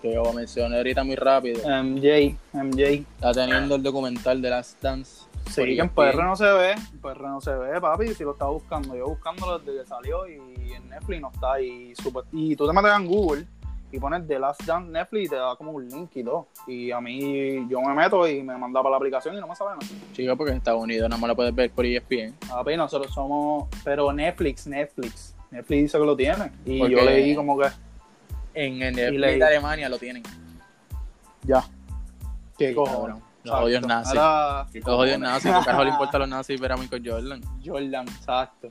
[0.00, 3.04] Que como mencioné ahorita muy rápido, MJ, MJ.
[3.14, 5.26] está teniendo el documental de Last Dance.
[5.50, 5.94] Sí, que en ESPN.
[5.94, 9.06] PR no se ve, en PR no se ve, papi, si lo estaba buscando, yo
[9.08, 12.92] buscándolo desde que salió y en Netflix no está, y, super- y tú te metes
[12.96, 13.46] en Google
[13.90, 16.90] y pones The Last Dance Netflix y te da como un link y todo, y
[16.90, 19.72] a mí yo me meto y me manda para la aplicación y no me sabe
[19.72, 19.86] nada.
[20.14, 22.34] Chico, porque en Estados Unidos nada más lo puedes ver por ESPN.
[22.48, 27.34] Papi, nosotros somos, pero Netflix, Netflix, Netflix dice que lo tiene, y Porque- yo leí
[27.36, 27.66] como que,
[28.54, 30.22] En Y Netflix de Alemania lo tienen.
[31.42, 31.64] ya,
[32.58, 33.16] qué cojones.
[33.44, 34.18] Los odios nazis.
[34.18, 37.02] Ahora, ¿Qué Los odios nazis, porque carajo le importa a los nazis ver a Michael
[37.04, 37.40] Jordan.
[37.64, 38.68] Jordan, exacto.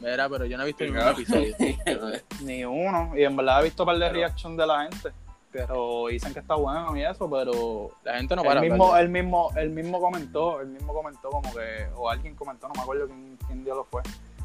[0.00, 1.54] Mira, pero yo no he visto ningún episodio.
[2.42, 3.12] Ni uno.
[3.16, 5.12] Y en verdad he visto un par de reactions de la gente.
[5.50, 8.60] Pero dicen que está bueno y eso, pero La gente no para.
[8.60, 12.66] él mismo, él mismo, él mismo comentó, él mismo comentó como que, o alguien comentó,
[12.66, 14.02] no me acuerdo quién, quién dios lo fue.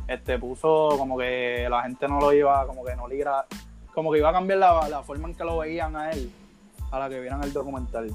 [0.07, 3.43] Este puso como que la gente no lo iba, como que no le iba,
[3.91, 6.31] como que iba a cambiar la, la forma en que lo veían a él,
[6.91, 8.11] a la que vieran el documental.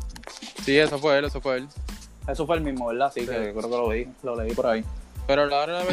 [0.62, 1.68] Sí, eso fue él, eso fue él.
[2.26, 3.12] Eso fue el mismo, ¿verdad?
[3.12, 3.26] Sí, Sí.
[3.26, 4.84] que creo que lo vi, lo leí por ahí.
[5.26, 5.84] Pero la verdad,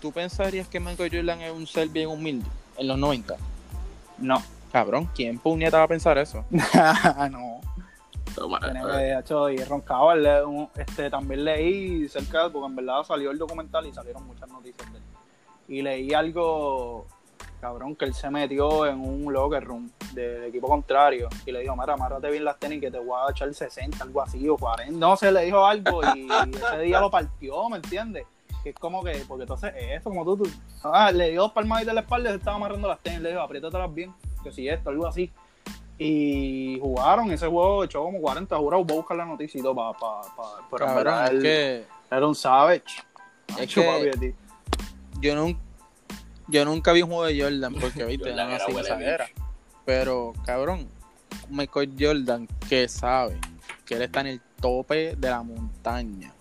[0.00, 3.36] ¿tú pensarías que Michael Jordan es un ser bien humilde en los 90?
[4.18, 4.42] No.
[4.72, 6.44] Cabrón, ¿quién puñeta va a pensar eso?
[7.30, 7.60] no.
[8.38, 10.14] Eh, que, hecho, y roncaba,
[10.76, 14.98] este, también leí cerca, porque en verdad salió el documental y salieron muchas noticias de
[14.98, 15.04] él.
[15.68, 17.06] Y leí algo,
[17.60, 21.76] cabrón, que él se metió en un locker room del equipo contrario y le dijo,
[21.76, 24.92] mira, amárrate bien las tenis que te voy a echar 60, algo así, o 40.
[24.98, 26.28] No sé, le dijo algo y
[26.64, 28.26] ese día lo partió, ¿me entiendes?
[28.62, 30.50] Que es como que, porque entonces eso, como tú, tú
[30.84, 33.30] ah, le dio dos palmaditas en la espalda y se estaba amarrando las tenis, le
[33.30, 35.30] dijo, apriétatelas bien, que si esto, algo así.
[36.00, 38.86] Y jugaron ese juego, echó como 40 jurados.
[38.86, 39.92] Voy a buscar la noticia y todo para.
[39.98, 43.02] Pa, pa, pero Cabrón, él que era un savage.
[43.58, 44.34] Es que- papi,
[45.20, 45.58] yo, nun-
[46.48, 49.26] yo nunca vi un juego de Jordan porque, viste, Jordan no era así exagera.
[49.84, 50.88] Pero, cabrón,
[51.50, 53.38] Michael Jordan que sabe
[53.86, 56.32] que él está en el tope de la montaña.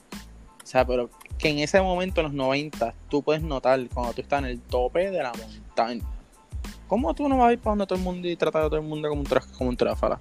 [0.63, 4.21] O sea, pero que en ese momento, en los 90, tú puedes notar cuando tú
[4.21, 6.03] estás en el tope de la montaña.
[6.87, 8.77] ¿Cómo tú no vas a ir para donde todo el mundo y tratar a todo
[8.77, 10.19] el mundo como un, tra- como un tráfala?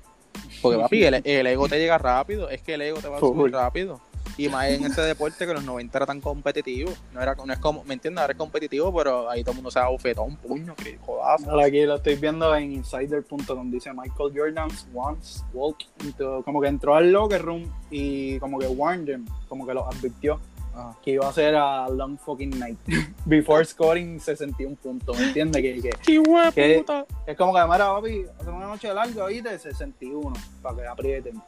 [0.63, 2.49] Porque, papi, el, el ego te llega rápido.
[2.51, 4.01] Es que el ego te va a subir rápido.
[4.39, 6.91] Y más en ese deporte que los 90 era tan competitivo.
[7.13, 8.21] No, era, no es como, ¿me entiendes?
[8.21, 11.51] Ahora es competitivo, pero ahí todo el mundo se da bofetón, puño, que jodazo.
[11.51, 13.71] Ahora aquí lo estoy viendo en insider.com.
[13.71, 18.67] Dice Michael Jordan once walked into, como que entró al locker room y como que
[18.67, 20.39] warned them, como que los advirtió
[20.79, 20.95] Ah.
[21.03, 22.77] que iba a ser a long fucking night
[23.25, 25.19] before scoring 61 puntos.
[25.19, 25.63] ¿Me entiendes?
[25.63, 26.77] Que, que ¡Qué huevo, ¿Qué?
[26.81, 27.07] puta!
[27.27, 29.59] es como que, mira, papi, hace una noche larga, ¿viste?
[29.59, 31.43] 61 para que aprieten.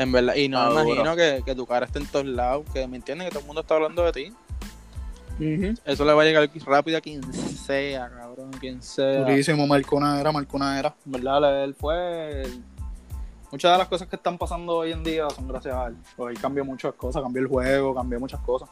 [0.00, 2.64] En verdad, y no Ah, me imagino que, que tu cara esté en todos lados,
[2.72, 4.32] que me entiendes que todo el mundo está hablando de ti.
[5.84, 9.20] Eso le va a llegar rápido a quien sea, cabrón, quien sea.
[9.24, 10.94] Durísimo, Marcona era, Marcona era.
[11.06, 12.42] En verdad, él fue.
[12.42, 12.62] el-
[13.52, 15.96] Muchas de las cosas que están pasando hoy en día son gracias a él.
[16.16, 18.68] Porque él cambió muchas cosas, cambió el juego, cambió muchas cosas.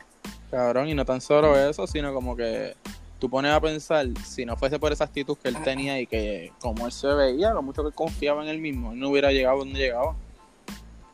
[0.50, 2.74] Cabrón, y no tan solo eso, sino como que
[3.18, 6.52] tú pones a pensar, si no fuese por esa actitud que él tenía y que
[6.60, 9.58] como él se veía, lo mucho que confiaba en él mismo, él no hubiera llegado
[9.58, 10.14] donde llegaba.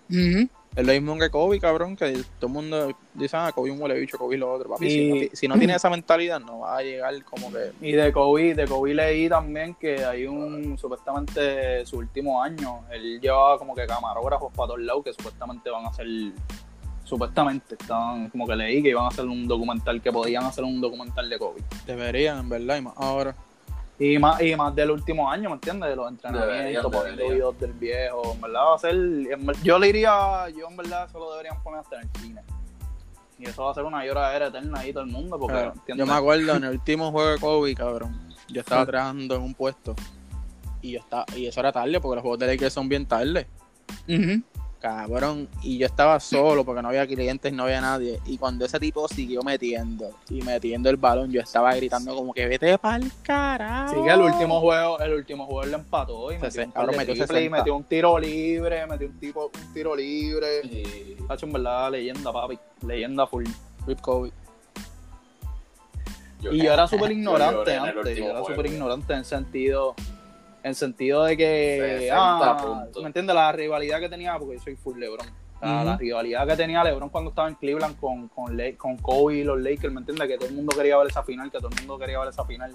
[0.09, 3.95] Es lo mismo que Kobe, cabrón, que todo el mundo dice, ah, Kobe un huele
[3.99, 4.91] bicho, Kobe lo otro, papi.
[4.91, 7.71] Si, Y- no, si no tiene esa mentalidad, no va a llegar como que...
[7.81, 13.21] Y de Kobe, de Kobe leí también que hay un, supuestamente, su último año, él
[13.21, 16.09] llevaba como que camarógrafos para todos lados que supuestamente van a hacer,
[17.05, 20.81] supuestamente, estaban como que leí que iban a hacer un documental, que podían hacer un
[20.81, 21.63] documental de Kobe.
[21.87, 23.35] Deberían, en verdad, y más ahora.
[23.99, 25.91] Y más, y más del último año, ¿me entiendes?
[25.91, 28.33] De los entrenamientos, poniendo videos del viejo.
[28.35, 28.97] En verdad va a ser.
[29.63, 32.43] yo le iría, yo en verdad eso lo deberían poner hasta en el cine.
[33.39, 36.07] Y eso va a ser una lloradera eterna ahí todo el mundo, porque Claro, ¿entiendes?
[36.07, 38.35] yo me acuerdo en el último juego de Kobe, cabrón.
[38.49, 39.95] Yo estaba trabajando en un puesto.
[40.83, 43.47] Y yo estaba, y eso era tarde, porque los juegos de Lakers son bien tarde.
[44.09, 44.43] Ujú.
[44.85, 45.49] Cabrón.
[45.63, 48.21] Y yo estaba solo porque no había clientes, no había nadie.
[48.27, 52.47] Y cuando ese tipo siguió metiendo y metiendo el balón, yo estaba gritando como que
[52.47, 53.95] vete pa'l carajo.
[53.95, 57.17] Sí, que el último juego, el último juego le empató y metió, un metió triples
[57.17, 57.57] y 60.
[57.57, 60.61] metió un tiro libre, metió un tipo, un tiro libre.
[60.65, 62.59] Y Hacho, en verdad, leyenda, papi.
[62.87, 63.47] Leyenda full.
[63.87, 64.33] Rip Kobe.
[66.43, 69.95] Y yo era súper ignorante antes, yo era súper ignorante en sentido,
[70.65, 72.87] en sentido de que, 60 ah.
[73.01, 73.35] ¿me entiendes?
[73.37, 75.27] La rivalidad que tenía, porque yo soy full LeBron.
[75.61, 79.45] La rivalidad que tenía LeBron cuando estaba en Cleveland con, con, Le- con Kobe y
[79.45, 80.27] los Lakers, ¿me entiendes?
[80.29, 82.45] Que todo el mundo quería ver esa final, que todo el mundo quería ver esa
[82.45, 82.75] final.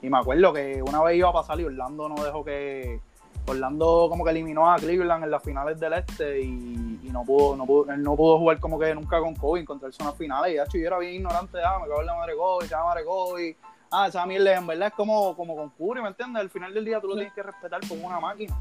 [0.00, 3.00] Y me acuerdo que una vez iba a pasar y Orlando no dejó que,
[3.46, 7.56] Orlando como que eliminó a Cleveland en las finales del este y, y no pudo,
[7.56, 10.52] no pudo, él no pudo jugar como que nunca con Kobe, encontrarse en las finales.
[10.52, 12.70] Y de hecho yo era bien ignorante, ah, me cago en la madre Kobe, se
[12.70, 13.56] llama madre Kobe.
[13.90, 16.42] Ah, esa mierda en verdad es como, como con Curry, ¿me entiendes?
[16.42, 18.54] Al final del día tú lo tienes que respetar como una máquina.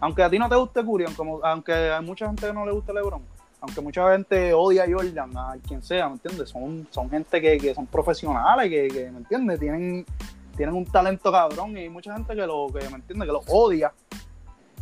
[0.00, 2.72] Aunque a ti no te guste Curry, como, aunque hay mucha gente que no le
[2.72, 3.22] gusta LeBron,
[3.62, 6.50] aunque mucha gente odia a Jordan, a quien sea, ¿me entiendes?
[6.50, 9.60] Son, son gente que, que son profesionales, que, que, ¿me entiendes?
[9.60, 10.04] Tienen,
[10.56, 13.28] tienen un talento cabrón y hay mucha gente que lo, que, ¿me entiendes?
[13.28, 13.92] Que lo odia.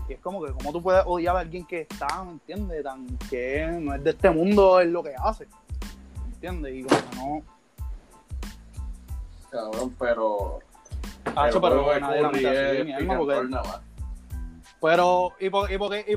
[0.08, 2.82] Y es como que, ¿cómo tú puedes odiar a alguien que está, ¿me entiendes?
[2.82, 5.46] Tan, que no es de este mundo, es lo que hace.
[6.26, 6.74] ¿Me entiendes?
[6.74, 7.59] Y como que no.
[9.50, 10.58] Cabrón, pero.
[11.36, 13.50] Hacho, el pero de nadie Curry mete así, es mi pick alma, and porque- roll
[13.50, 13.80] nada más.
[14.82, 16.04] Pero, ¿y por, qué?
[16.08, 16.16] ¿Y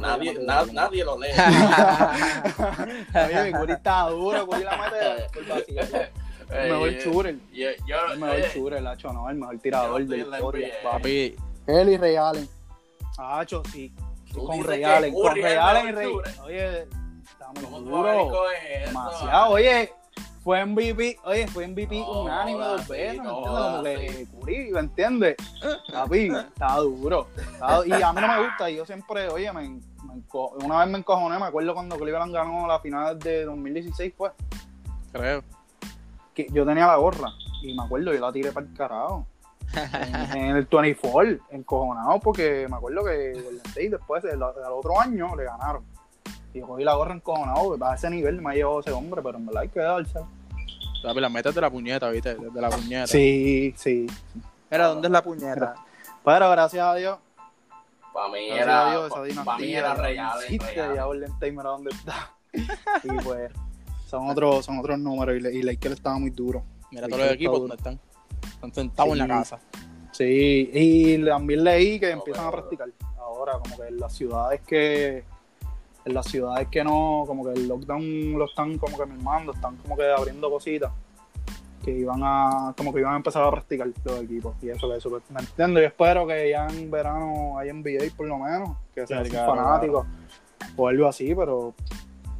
[0.00, 1.30] Nadie, nadie lo lee.
[3.14, 4.76] Oye, mi Curry está duro, Curry la
[5.34, 6.12] por vacilar.
[6.50, 7.36] El mejor shooter.
[7.52, 10.68] Yo, yo, El mejor shooter, Hacho, no, el mejor tirador de historia.
[10.84, 11.34] Papi,
[11.66, 12.48] Él y Ray Allen.
[13.18, 13.92] Hacho, sí.
[14.32, 16.12] Con Ray Allen, con Ray Allen y Ray.
[16.44, 16.82] Oye,
[17.22, 18.86] está muy ¿Cómo tú vas a venir duro.
[18.86, 19.50] Demasiado.
[19.52, 19.92] Oye,
[20.44, 23.64] fue MVP, oye, fue MVP No unánime dos veces, ¿me no entiendes?
[23.72, 24.26] Como que.
[24.40, 25.36] Curry, ¿me entiendes?
[25.92, 27.26] Papi, está duro.
[27.86, 30.88] Y a mí no me gusta, y yo siempre, oye, me, me enco- una vez
[30.88, 34.30] me encojoné, me acuerdo cuando Cleveland ganó la final de 2016, fue,
[35.12, 35.42] creo.
[36.34, 37.30] que yo tenía la gorra,
[37.62, 39.26] y me acuerdo, yo la tiré para el carajo.
[39.74, 45.00] en, en el 24, encojonado, porque me acuerdo que Golden State después, del, del otro
[45.00, 45.82] año, le ganaron.
[46.54, 49.36] Y yo cogí la gorra encojonado, a ese nivel me ha llevado ese hombre, pero
[49.38, 50.20] en verdad hay que darse.
[51.02, 52.34] Papi, la metes de la puñeta, ¿viste?
[52.36, 53.06] Desde la puñeta.
[53.08, 54.06] Sí, sí.
[54.70, 55.74] Mira, ¿dónde es la puñeta?
[56.24, 57.18] Pero gracias a Dios,
[58.14, 58.90] Para mí gracias a era.
[58.90, 60.38] Dios, esa Para mí dinastía era real.
[61.52, 62.30] mira dónde está.
[63.02, 63.52] y pues,
[64.06, 66.62] son otros, son otros números, y, Le- y Lakers estaba muy duro.
[66.90, 68.00] Mira todos los equipos donde están.
[68.46, 69.58] Están sentados en la casa.
[70.12, 72.88] Sí, y también leí que No, empiezan a practicar
[73.18, 75.24] ahora, como que en las ciudades que
[76.04, 79.76] en las ciudades que no, como que el lockdown lo están como que mermando, están
[79.76, 80.92] como que abriendo cositas
[81.84, 84.96] que iban a, como que iban a empezar a practicar los equipos y eso que
[84.96, 89.06] eso, me entiendo, yo espero que ya en verano hay NBA por lo menos, que
[89.06, 90.06] sean Sí, claro, fanáticos
[90.76, 91.74] o algo así, pero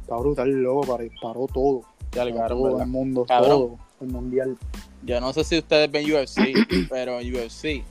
[0.01, 3.49] está brutal, loco, paró, paró todo, Ya cagaron, todo el mundo, Cabrón.
[3.49, 4.57] todo, el mundial,
[5.03, 6.39] Yo no sé si ustedes ven UFC,
[6.89, 7.83] pero en UFC,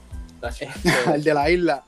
[1.13, 1.83] el de la isla.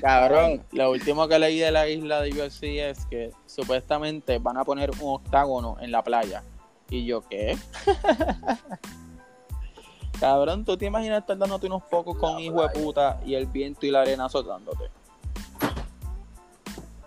[0.00, 4.64] cabrón, lo último que leí de la isla de UFC es que supuestamente van a
[4.64, 6.42] poner un octágono en la playa.
[6.88, 7.56] Y yo, ¿qué?
[10.20, 13.46] cabrón, ¿tú te imaginas estar dándote unos focos con La hijo de puta y el
[13.46, 14.90] viento y la arena azotándote?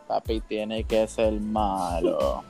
[0.07, 2.43] Papi, tiene que ser malo.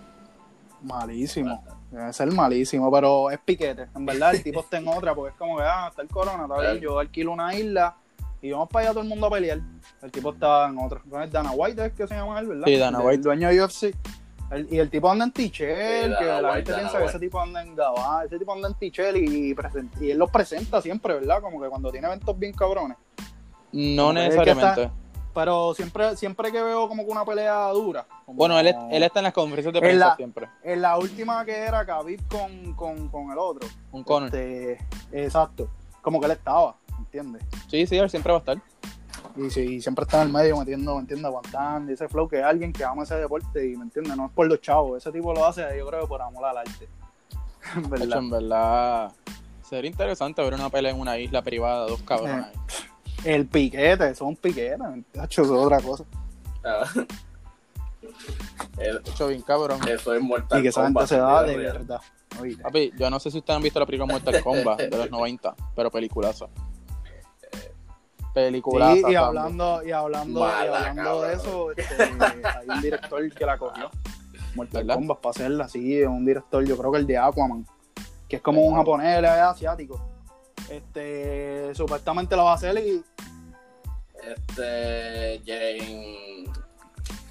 [0.81, 1.63] Malísimo.
[1.89, 3.87] Debe ser malísimo, pero es piquete.
[3.95, 6.43] En verdad, el tipo está en otra, porque es como que, ah, está el corona,
[6.43, 7.95] está bien, yo alquilo una isla
[8.43, 9.59] y vamos para allá todo el mundo a pelear.
[10.01, 11.01] El tipo está en otra.
[11.05, 12.63] ¿No es Dana White, es que se llama él, ¿verdad?
[12.65, 13.15] Sí, Dana El- White.
[13.15, 13.95] El dueño de UFC.
[14.51, 16.99] El- y el tipo anda en Tichel, Sí, que Dana la White, gente Dana piensa
[16.99, 19.55] que ese tipo anda en Gabá, ese tipo anda en Tichel y,
[20.01, 21.41] y él los presenta siempre, ¿verdad?
[21.41, 22.97] Como que cuando tiene eventos bien cabrones.
[23.71, 24.91] No Como que es que necesariamente.
[25.33, 28.05] Pero siempre, siempre que veo como que una pelea dura.
[28.25, 30.47] como- Bueno, él, es- él está en las conferencias de En prensa la- siempre.
[30.63, 33.67] En la última que era Khabib con, con, con el otro.
[33.91, 34.27] Un Conor.
[34.27, 34.77] Este,
[35.11, 35.69] exacto.
[36.03, 36.75] Como que él estaba,
[37.17, 37.43] ¿entiendes?
[37.69, 38.57] Sí, sí, él siempre va a estar.
[39.35, 41.25] Y, sí, y siempre está en el medio metiendo, ¿me entiendes?
[41.25, 41.91] Aguantando.
[41.91, 44.15] Y ese flow que es alguien que ama ese deporte y, ¿me entiendes?
[44.15, 44.97] No es por los chavos.
[44.97, 46.87] Ese tipo lo hace, yo creo, por amor al arte.
[47.75, 48.07] En De verdad.
[48.07, 49.11] hecho, en verdad,
[49.67, 52.45] sería interesante ver una pelea en una isla privada, dos cabrones.
[52.45, 52.53] ahí.
[53.23, 54.75] El piquete, eso es un piquete.
[55.17, 56.03] Hacho, eso es otra cosa.
[56.63, 56.83] Ah.
[58.77, 59.79] El- hecho, bien cabrón.
[59.87, 62.01] Eso es Mortal y que esa gente se da de verdad.
[62.63, 65.55] Papi, yo no sé si ustedes han visto la película Mortal Kombat de los 90,
[65.75, 66.47] pero peliculaza.
[68.33, 68.95] Peliculaza.
[68.95, 73.57] Sí, y hablando, y hablando, y hablando de eso, este, hay un director que la
[73.57, 73.89] cogió.
[74.55, 74.87] Mortal.
[74.87, 77.65] Kombat para hacerla, sí, es un director, yo creo que el de Aquaman,
[78.29, 79.99] que es como un japonés, él es asiático.
[80.69, 83.03] Este, supuestamente lo va a hacer y
[84.35, 85.41] Este.
[85.45, 86.43] Jane.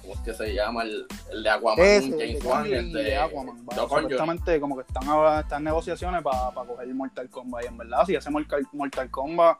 [0.01, 0.83] ¿Cómo es que se llama?
[0.83, 1.79] El, el de Aquaman.
[1.85, 2.65] ese, James de Wan.
[2.65, 3.57] El de de Aquaman.
[3.75, 8.05] supuestamente como que están, ahora- están en negociaciones para coger Mortal Kombat y en verdad
[8.05, 9.57] si hace Mortal, Mortal Kombat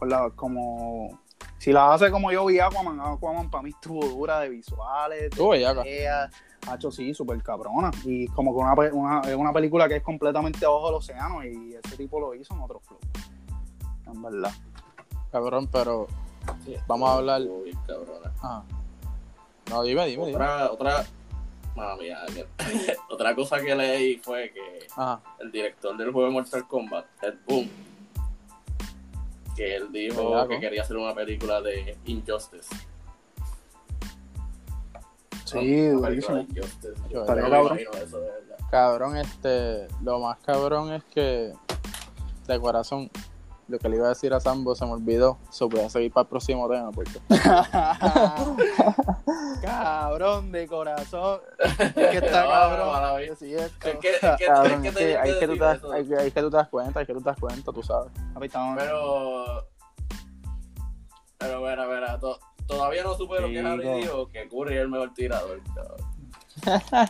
[0.00, 1.20] con la, como
[1.58, 5.26] si la hace como yo vi Aquaman, Aquaman para mí estuvo dura de visuales, de
[5.28, 5.86] Estuvo bellaca.
[5.86, 6.30] idea,
[6.66, 7.90] ha hecho sí, súper cabrona.
[8.04, 11.74] Y como que una, una, es una película que es completamente abajo del océano y
[11.74, 12.98] ese tipo lo hizo en otro flow.
[14.06, 14.52] En verdad.
[15.30, 16.06] Cabrón, pero.
[16.64, 18.32] Sí, Vamos a hablar- bien cabrona.
[18.42, 18.62] Ah.
[19.68, 20.34] No, dime, dime, dime.
[20.36, 21.06] Otra, otra.
[21.98, 22.18] Mía,
[23.10, 25.20] otra cosa que leí fue que Ajá.
[25.38, 27.70] el director del juego de Mortal Kombat, Ed Boon,
[29.56, 32.68] que él dijo que quería hacer una película de Injustice.
[35.44, 35.56] Sí,
[35.90, 36.36] Una pelícpelícula durísimo.
[36.36, 36.94] de Injustice.
[37.10, 37.78] Yo Estaría no me cabrón.
[38.02, 38.20] eso.
[38.70, 41.52] Cabrón, este, lo más cabrón es que
[42.46, 43.10] de corazón,
[43.70, 45.38] lo que le iba a decir a Sambo se me olvidó.
[45.50, 47.18] So voy a seguir para el próximo tema porque
[49.62, 51.40] cabrón de corazón.
[51.58, 53.20] Es que está No, cabrón.
[53.38, 53.54] Sí.
[53.54, 53.98] Es que, es
[54.38, 56.16] que, cabrón, es que es que tenía ahí que que tú te das, ahí que-
[56.18, 58.10] ahí que tú te das cuenta, ahí que tú te das cuenta, tú sabes.
[58.76, 59.66] Pero.
[61.38, 63.60] Pero, mira, to- todavía no supe lo que.
[63.60, 65.60] Harry dijo, que Curry es el mejor tirador.
[65.74, 66.10] cabrón.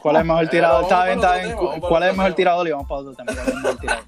[0.02, 0.82] ¿Cuál es el mejor tirador?
[0.84, 1.56] Está bien, está bien.
[1.80, 2.68] ¿Cuál es el mejor tirador?
[2.68, 3.32] Y vamos para otro tema.
[3.32, 4.04] ¿Cuál es el mejor tirador?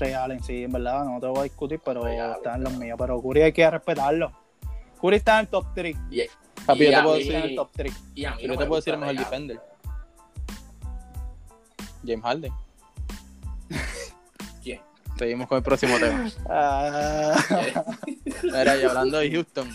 [0.00, 2.72] Trey Allen, sí, en verdad, no te voy a discutir, pero Allen, está en los
[2.72, 2.96] míos.
[2.98, 4.32] Pero Curry hay que respetarlo.
[4.98, 5.96] Curry está en el top 3.
[6.10, 6.22] Y,
[6.64, 7.92] Papi, y yo te puedo mí- decir en el top 3.
[8.14, 9.60] y a mí Yo no te me puedo decir el mejor Ray defender.
[12.06, 12.52] James Harden.
[14.62, 14.80] ¿Quién?
[15.18, 16.30] Seguimos con el próximo tema.
[16.48, 17.36] Ah,
[18.42, 19.68] Mira, y hablando de Houston,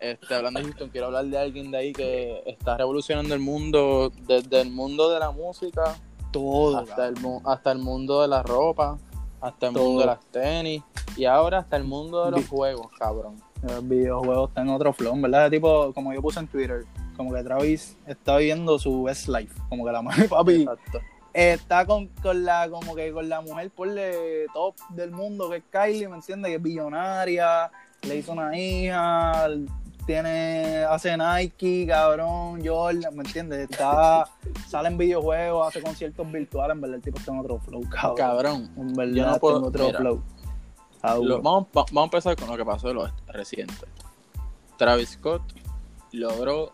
[0.00, 4.12] este, hablando de Houston, quiero hablar de alguien de ahí que está revolucionando el mundo,
[4.26, 5.96] desde el mundo de la música
[6.30, 6.78] todo.
[6.78, 7.14] hasta el,
[7.46, 8.98] hasta el mundo de la ropa,
[9.42, 9.84] hasta el Todo.
[9.84, 10.82] mundo de las tenis
[11.16, 13.36] y ahora hasta el mundo de los Vi- juegos, cabrón.
[13.62, 15.50] Los videojuegos están en otro flow, ¿verdad?
[15.50, 16.84] Tipo, como yo puse en Twitter,
[17.16, 19.54] como que Travis está viviendo su best life.
[19.68, 21.00] Como que la mujer, papi, Exacto.
[21.32, 23.88] está con, con la, como que con la mujer por
[24.52, 26.48] top del mundo, que es Kylie, ¿me entiendes?
[26.50, 27.70] Que es billonaria,
[28.02, 29.48] le hizo una hija,
[30.06, 33.70] tiene, hace Nike, cabrón, Jordan, ¿me entiendes?
[33.70, 34.28] Está,
[34.68, 38.16] sale en videojuegos, hace conciertos virtuales, en verdad el tipo está en otro flow, cabrón.
[38.16, 38.70] Cabrón.
[38.76, 39.98] En verdad Yo no está puedo- en otro mira.
[39.98, 40.22] flow.
[41.24, 43.74] Lo- vamos, va- vamos a empezar con lo que pasó de lo reciente.
[44.76, 45.42] Travis Scott
[46.12, 46.72] logró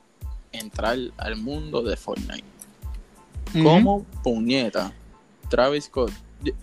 [0.52, 2.44] entrar al mundo de Fortnite.
[3.54, 3.64] Ujú.
[3.64, 4.92] ¿Cómo puñeta?
[5.48, 6.12] Travis Scott.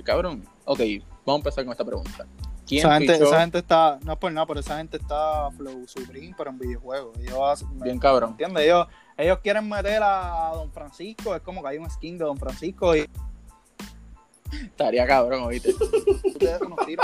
[0.04, 0.80] Cabrón, ok,
[1.26, 2.26] vamos a empezar con esta pregunta.
[2.66, 5.88] ¿Quién Esa gente, esa gente está, no es por nada, pero esa gente está flow
[5.88, 7.18] supreme, pero en videojuegos.
[7.20, 8.32] Ellos Bien cabrón.
[8.32, 8.64] ¿Entiendes?
[8.64, 12.38] Ellos, ellos quieren meter a Don Francisco, es como que hay un skin de Don
[12.38, 13.08] Francisco y
[14.52, 15.74] Estaría cabrón, oíste.
[16.26, 16.60] ustedes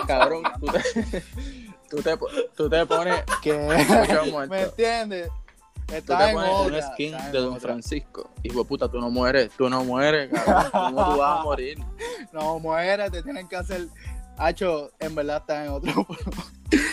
[0.07, 1.23] Cabrón, tú te,
[1.89, 2.17] tú te,
[2.55, 3.23] tú te pones.
[3.41, 3.53] que.
[4.49, 5.29] ¿Me entiendes?
[5.87, 7.59] Tú Está te en pones otra, un skin de Don otra.
[7.59, 8.29] Francisco.
[8.43, 10.71] Hijo de puta, tú no mueres, tú no mueres, cabrón.
[10.71, 11.79] ¿Cómo tú vas a morir?
[12.31, 13.87] No, mueres, te tienen que hacer.
[14.43, 16.07] Hacho, en verdad está en otro flow.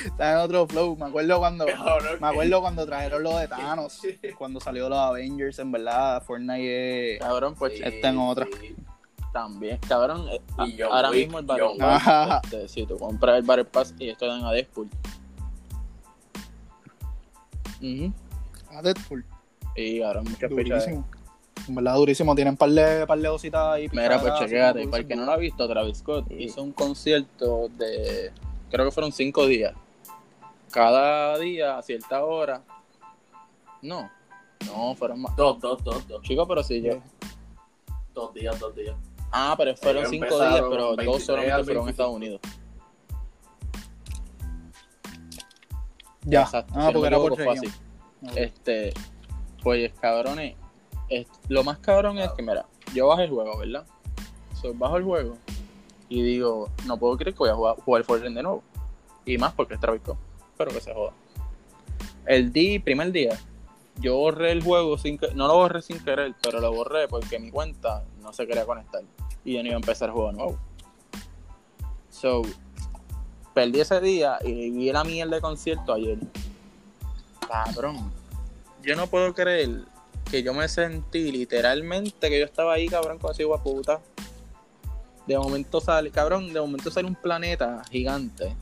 [0.04, 0.96] está en otro flow.
[0.96, 1.64] Me acuerdo cuando.
[2.20, 4.00] Me acuerdo cuando trajeron lo de Thanos.
[4.38, 7.20] Cuando salió los Avengers, en verdad, Fortnite es.
[7.20, 8.46] Cabrón, pues Sí, está en otra.
[8.60, 8.74] sí.
[9.32, 9.78] también.
[9.88, 11.76] Cabrón, eh, Y a- John ahora Wick, mismo el Battle.
[11.78, 14.88] Pass, este, si tú compras el Battle Pass y esto dan a Deadpool.
[17.80, 18.12] Ujú.
[18.70, 19.24] A Deadpool.
[19.76, 20.86] Y ahora muchas fechas.
[21.66, 22.34] En verdad, durísimo.
[22.34, 23.88] Tienen par de, par de cositas ahí.
[23.92, 26.34] Mira, pues chequéate, para el que no lo ha visto, Travis Scott Sí.
[26.44, 28.30] hizo un concierto de,
[28.70, 29.72] creo que fueron cinco días.
[30.70, 32.62] Cada día a cierta hora.
[33.82, 34.10] No,
[34.66, 35.34] no, fueron más.
[35.36, 36.22] Dos, dos, dos, dos.
[36.22, 37.00] Chicos, pero sí, yo.
[38.14, 38.96] Dos días, dos días.
[39.30, 41.90] Ah, pero fueron Ellos cinco días, pero 23 dos solamente fueron en 25.
[41.90, 42.40] Estados Unidos.
[46.24, 46.42] Ya.
[46.42, 47.68] Exacto, Ah, si porque era por así.
[48.34, 48.92] Este,
[49.62, 50.67] pues cabrones, es-
[51.48, 53.86] lo más cabrón es que, mira, yo bajé el juego, ¿verdad?
[54.60, 55.36] So, bajo el juego
[56.08, 58.62] y digo, no puedo creer que voy a jugar, jugar Fortnite de nuevo.
[59.24, 60.18] Y más porque es Travis Scott,
[60.56, 61.12] pero que se joda.
[62.24, 63.38] El día, primer día,
[64.00, 67.38] yo borré el juego sin que, no lo borré sin querer, pero lo borré porque
[67.38, 69.02] mi cuenta no se quería conectar
[69.44, 70.58] y yo no iba a empezar el juego nuevo.
[72.10, 72.42] So,
[73.54, 76.18] perdí ese día y vi la mierda de concierto ayer.
[77.46, 78.10] Cabrón.
[78.82, 79.84] Yo no puedo creer
[80.30, 84.00] que yo me sentí literalmente que yo estaba ahí, cabrón, con ese puta.
[85.26, 88.54] De momento sale, cabrón, de momento sale un planeta gigante.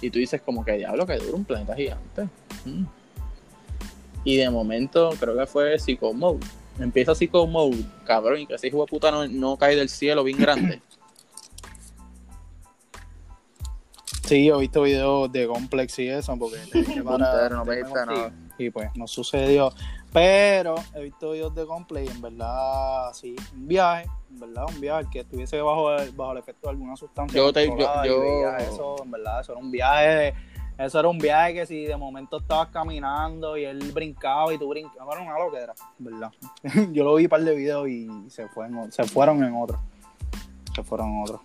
[0.00, 2.28] Y tú dices como que diablo que dura un planeta gigante.
[2.64, 2.84] Mm.
[4.24, 6.40] Y de momento creo que fue Psycho Mode.
[6.78, 10.24] Empieza Psycho Mode, cabrón, y que ese hijo de puta no, no cae del cielo
[10.24, 10.80] bien grande.
[14.28, 18.32] Sí, yo he visto videos de Complex y eso, porque que parar- Puntero, no nada.
[18.58, 19.72] Y pues no sucedió.
[20.12, 24.80] Pero he visto videos de Complex y en verdad, sí, un viaje, en verdad, un
[24.80, 27.36] viaje que estuviese bajo el, bajo el efecto de alguna sustancia.
[27.38, 30.34] Yo te- yo- yo- veía eso, en verdad, eso era un viaje.
[30.78, 34.68] Eso era un viaje que si de momento estabas caminando y él brincaba y tú
[34.68, 36.30] brincabas, era una loquera, en verdad.
[36.92, 39.78] Yo lo vi un par de videos y se, fue en- se fueron en otro.
[40.74, 41.42] Se fueron en otro.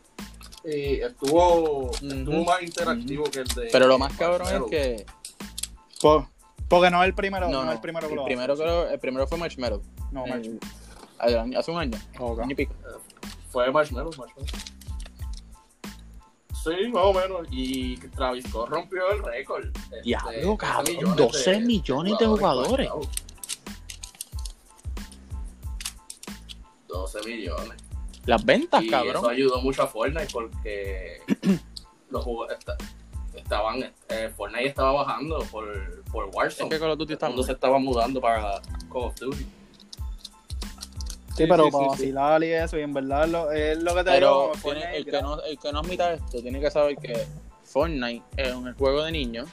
[0.63, 3.69] Y estuvo, estuvo más interactivo que el de.
[3.71, 5.05] Pero lo más cabrón es que.
[5.99, 6.27] Por-
[6.67, 8.53] porque no es el primero, no, No, es no, el primero que el lo primero,
[8.53, 8.63] hace.
[8.63, 9.81] creo- el primero fue Marshmallow.
[10.11, 11.59] No, Eh, Marshmallow.
[11.59, 12.39] hace un año, Ok.
[12.41, 12.73] año pico.
[13.49, 14.47] Fue Marshmallow, Marshmallow.
[16.63, 17.47] Sí, más o menos.
[17.51, 19.65] Y Travis Scott rompió el récord.
[19.65, 22.89] Este, Diablo, 12 cabrón, 12 millones de jugadores.
[22.89, 23.09] conectados.
[26.87, 27.77] 12 millones.
[28.25, 29.17] Las ventas, y cabrón.
[29.17, 31.21] eso ayudó mucho a Fortnite porque
[32.09, 32.77] los esta-
[33.53, 36.69] estaban eh, Fortnite estaba bajando por, por Es Warzone.
[36.69, 39.45] que Call of Duty se estaba mudando para Call of Duty.
[41.35, 42.11] Sí, pero sí, para sí, sí.
[42.11, 44.53] vacilar y eso, y en verdad lo- es lo que te Pero digo.
[44.55, 47.25] Fortnite, el, que no, el que no admita esto tiene que saber que
[47.63, 49.49] Fortnite es un juego de niños,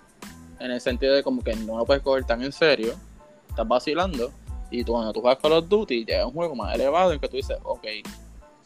[0.58, 2.94] en el sentido de como que no lo puedes coger tan en serio,
[3.48, 4.30] estás vacilando,
[4.70, 7.20] y tú, cuando tú juegas Call of Duty, ya es un juego más elevado en
[7.20, 7.86] que tú dices, ok,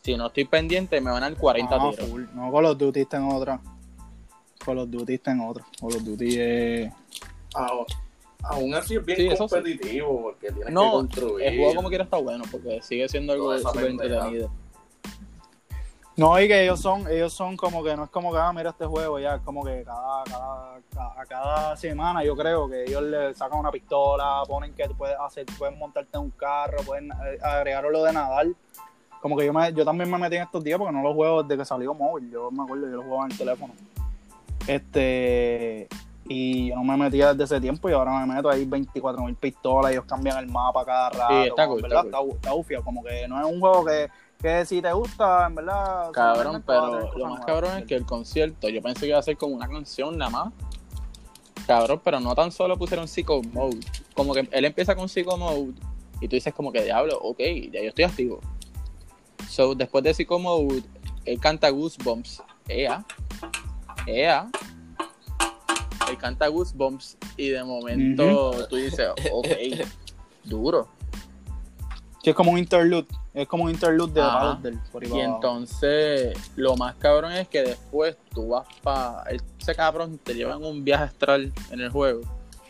[0.03, 2.09] si no estoy pendiente me van a dar 40 Ah, tiros.
[2.11, 2.25] full.
[2.35, 3.61] No, Call of Duty está en otra.
[4.65, 5.65] Call of Duty está en otra.
[5.81, 6.93] Call of Duty es.
[7.55, 7.85] Aún,
[8.43, 9.55] aún así es bien Sí, eso sí.
[9.55, 11.47] competitivo porque tienes que No, construir.
[11.47, 14.51] el juego como quiera está bueno, porque sigue siendo algo súper entretenido.
[16.17, 18.71] No, y que ellos son, ellos son como que no es como que, ah, mira
[18.71, 22.85] este juego, ya, es como que cada, cada, cada, a cada semana yo creo que
[22.85, 26.77] ellos le sacan una pistola, ponen que tú puedes hacer, pueden montarte en un carro,
[26.87, 28.47] pueden eh, agregar lo de nadar.
[29.21, 31.43] Como que yo me, yo también me metí en estos días porque no los juego
[31.43, 33.75] desde que salió móvil, yo me acuerdo, yo los jugaba en el teléfono.
[34.67, 35.89] Este,
[36.27, 39.35] y yo no me metía desde ese tiempo y ahora me meto ahí 24 mil
[39.35, 41.43] pistolas, ellos cambian el mapa cada rato.
[41.43, 42.07] está cool, ¿verdad?
[42.07, 42.31] está cool.
[42.33, 44.09] Está, ufio, como que no es un juego que,
[44.41, 46.11] que si te gusta, en verdad.
[46.13, 49.37] Cabrón, pero lo más cabrón es que el concierto, yo pensé que iba a ser
[49.37, 50.53] como una canción nada más.
[51.67, 53.81] Cabrón, pero no tan solo pusieron Psycho Mode.
[54.15, 55.73] Como que él empieza con Psycho Mode
[56.21, 57.39] y tú dices como que diablo, ok,
[57.71, 58.41] ya yo estoy activo.
[59.49, 60.83] So, después de Psycho Mode,
[61.25, 62.43] él canta Goosebumps.
[62.69, 63.05] Ea.
[64.07, 64.49] Ea.
[66.09, 69.49] Él canta Goosebumps y de momento tú dices, ok,
[70.45, 70.89] duro.
[72.23, 73.07] Sí, es como un interlude.
[73.35, 74.59] Es como un interlude de Ajá.
[74.63, 79.25] del por Y entonces, lo más cabrón es que después tú vas para.
[79.59, 82.23] Ese cabrón te lleva en un viaje astral en el juego.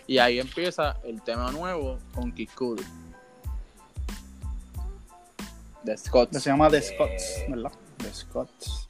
[0.07, 2.83] Y ahí empieza el tema nuevo con Kid Cudi.
[5.83, 6.33] De Scott.
[6.33, 7.73] Se llama The Scots, ¿verdad?
[7.99, 8.84] The Scots.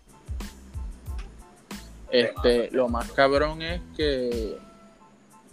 [2.21, 4.59] Este, lo más cabrón es que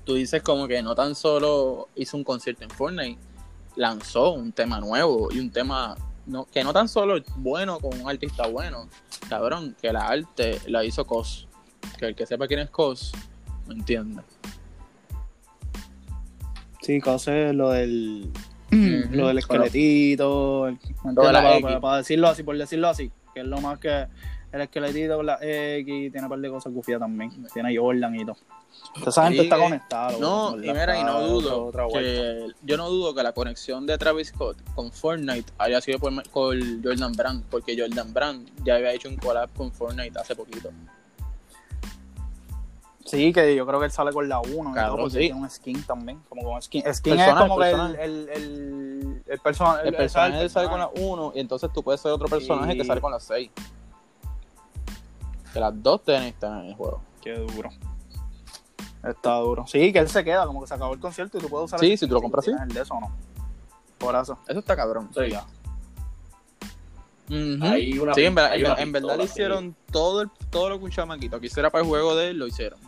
[0.03, 3.19] tú dices como que no tan solo hizo un concierto en Fortnite,
[3.75, 5.95] lanzó un tema nuevo y un tema
[6.25, 8.87] no, que no tan solo es bueno con un artista bueno,
[9.27, 11.47] cabrón, que la arte la hizo Cos.
[11.97, 13.11] Que el que sepa quién es Cos,
[13.67, 14.21] ¿me entiende?
[16.81, 18.31] Sí, cosas lo del.
[18.71, 20.67] Lo del esqueletito.
[20.67, 20.79] el-
[21.15, 23.11] para- para decirlo así, por decirlo así.
[23.33, 24.07] Que es lo más que.
[24.51, 26.11] El esqueletito con la X.
[26.11, 27.31] Tiene un par de cosas gufiadas también.
[27.53, 28.35] Tiene Jordan y todo.
[28.95, 30.17] Entonces, esa gente está conectada.
[30.19, 32.09] No, y mira, y no dudo otra- otra vuelta.
[32.09, 36.11] que yo no dudo que la conexión de Travis Scott con Fortnite haya sido por,
[36.31, 40.69] con Jordan Brand, porque Jordan Brand ya había hecho un collab con Fortnite hace poquito.
[43.05, 45.19] Sí, que yo creo que él sale con la 1 Cabrón, porque sí.
[45.19, 46.83] tiene un skin también, como con skin.
[46.93, 48.03] Skin es como que el, personaje.
[48.05, 51.13] el, el, el, persona- El personaje el sale con la personaje.
[51.13, 53.49] 1 y entonces tú puedes ser otro personaje que sale con la 6.
[55.53, 57.01] Que las dos tenis están en el juego.
[57.21, 57.69] Qué duro.
[59.03, 59.65] Está duro.
[59.67, 61.79] Sí, que él se queda, como que se acabó el concierto y tú puedes usar
[61.79, 63.11] Sí, el si tú lo compras, tienes el de eso o no.
[63.97, 64.37] Por eso.
[64.47, 65.09] Eso está cabrón.
[65.13, 65.33] Sí.
[67.29, 67.63] Ujú.
[67.65, 70.91] Hay una sí, en, verdad, en, verdad le hicieron todo, el, todo lo que un
[70.91, 72.79] chamaquito quisiera para el juego de él, lo hicieron.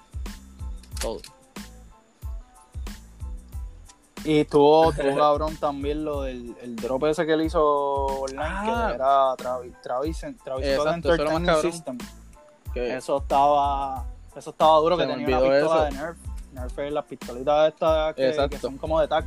[1.02, 1.22] Todo.
[4.26, 8.88] Y estuvo, estuvo cabrón también lo del el drop ese que él hizo online, Ah.
[8.90, 11.62] que era Travis, Travis, Travis Exacto, Entertainment.
[11.62, 11.98] System.
[12.74, 14.06] Que- Eso estaba,
[14.36, 15.84] eso estaba duro, Se que tenía una pistola eso.
[15.86, 16.18] de Nerf.
[16.54, 19.26] Nerf es las pistolitas estas que, que son como de tac,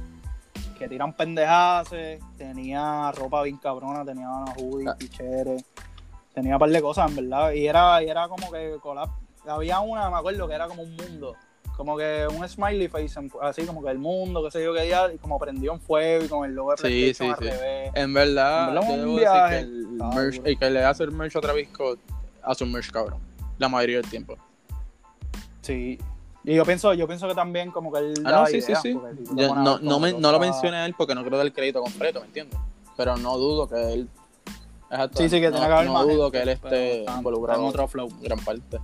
[0.78, 1.88] que tiran pendejadas.
[2.36, 4.96] Tenía ropa bien cabrona, tenía unos hoodies, Ah.
[4.98, 5.64] picheres,
[6.34, 7.52] tenía un par de cosas, en verdad.
[7.52, 9.08] Y era, y era como que collab.
[9.46, 11.34] Había una, me acuerdo, que era como un mundo.
[11.76, 15.12] Como que un smiley face, así como que el mundo, qué sé yo, qué ya,
[15.12, 17.44] y como prendió en fuego y con el logo de Sí, sí, al sí.
[17.44, 17.90] revés.
[17.94, 21.12] En verdad, En verdad, yo debo decir que el, merch- el que le hace el
[21.12, 21.98] merch a Travis Scott
[22.42, 23.20] hace un merch cabrón.
[23.58, 24.36] La mayoría del tiempo.
[25.62, 25.98] Sí.
[26.44, 28.92] Y yo pienso, yo pienso que también como que él Ah, no, sí, sí, sí.
[28.92, 32.58] si no, me- lo mencioné a él porque no creo del crédito completo, ¿me entiendes?
[32.96, 34.08] Pero no dudo que él.
[34.90, 37.04] Exacto, Sí, sí, que no, tiene que haber no más dudo gente, que él esté
[37.18, 38.08] involucrado en otro flow.
[38.20, 38.78] gran parte.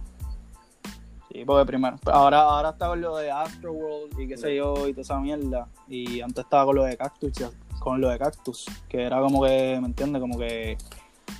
[1.31, 1.97] Sí, porque primero.
[2.07, 5.69] Ahora, ahora está con lo de Astroworld y qué sé yo y toda esa mierda.
[5.89, 9.43] Y antes estaba con lo de Cactus, ya- con lo de Cactus, que era como
[9.45, 10.21] que, ¿me entiendes?
[10.21, 10.77] Como que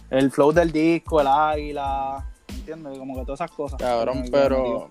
[0.09, 2.32] el flow del disco, el águila, ¿me
[2.63, 2.99] entiendes?
[2.99, 3.79] Como que todas esas cosas.
[3.79, 4.91] Cabrón, pero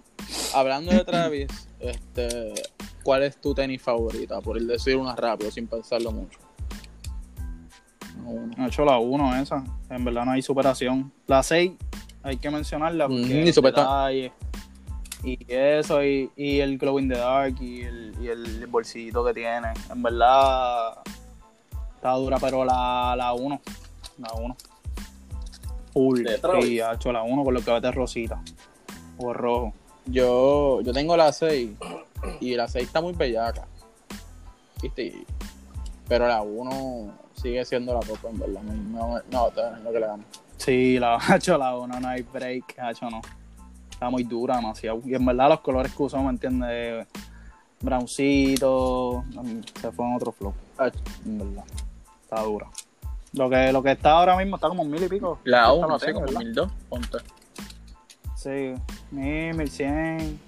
[0.53, 1.47] hablando de Travis,
[1.80, 2.53] este,
[3.03, 4.41] ¿cuál es tu tenis favorita?
[4.41, 6.39] Por el decir una rápido, sin pensarlo mucho.
[8.57, 9.63] No, hecho la 1 esa.
[9.89, 11.11] En verdad no hay superación.
[11.28, 11.72] La 6,
[12.24, 14.32] hay que mencionarla porque Mm, detalles
[15.24, 19.34] y eso, y, y el glow in the dark y el, y el bolsillito que
[19.34, 19.67] tiene.
[19.89, 20.97] En verdad
[21.95, 23.61] está dura, pero la 1,
[24.17, 24.57] la 1.
[25.93, 26.65] Travis.
[26.65, 28.41] Sí, ha hecho la 1 con los cabetes rosita
[29.17, 29.73] o rojo.
[30.05, 31.71] Yo, yo tengo la 6
[32.39, 33.67] y la 6 está muy bellaca.
[34.81, 35.25] ¿Viste?
[36.07, 38.61] Pero la 1 sigue siendo la copa, en verdad.
[38.61, 40.25] No, no, no, es lo que le damos.
[40.57, 43.21] Sí, la ha hecho la 1, no hay break, ha hecho no.
[43.89, 45.01] Está muy dura, demasiado.
[45.05, 47.07] Y en verdad los colores que usó, ¿me entiendes?
[47.81, 49.23] Browncito,
[49.79, 50.53] se fue en otro flow.
[51.25, 51.65] En verdad.
[52.23, 52.67] Está dura.
[53.34, 55.39] Lo que, lo que está ahora mismo está como mil y pico.
[55.45, 56.39] La Está 1, la no sé, como ¿verdad?
[56.41, 57.17] 1002, ponte.
[58.36, 58.73] Sí,
[59.11, 60.39] mil, mil cien.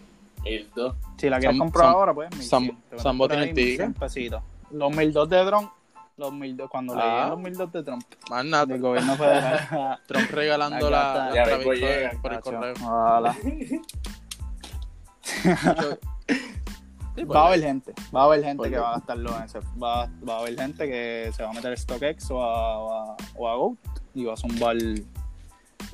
[0.44, 0.96] El dos.
[1.18, 4.42] Si la quieres Sam- comprar Sam- ahora, pues mil Sam- Sambo tiene el mil pesitos.
[4.72, 5.70] Los mil dos de Trump,
[6.18, 7.22] los mil dos, cuando Ah.
[7.22, 10.00] leí los mil dos de Trump, Más nada, del gobierno federal.
[10.08, 12.74] Trump regalando la, la Scott llega, por el correo.
[17.16, 19.38] Sí, pues, Va a haber gente, va a haber gente ¿Por que va a gastarlo
[19.38, 22.80] en ese, va, va a haber gente que se va a meter StockX o a,
[22.80, 23.78] o a, a Goat
[24.16, 24.78] y va a zumbar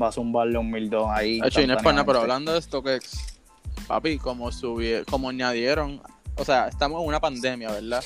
[0.01, 1.41] va a zumbarle un 1002 ahí.
[1.43, 3.39] Hecho, y no es por nada, pero hablando de StockX,
[3.87, 6.01] papi, como subieron, como añadieron,
[6.37, 8.03] o sea, estamos en una pandemia, ¿verdad?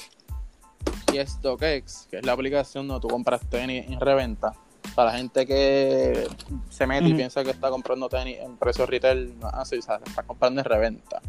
[1.13, 4.53] Y StockX, que es la aplicación donde tú compras tenis en reventa,
[4.95, 6.27] para la gente que
[6.69, 9.81] se mete y piensa que está comprando tenis en precio retail, no es así, o
[9.81, 11.21] sea, se está comprando en reventa.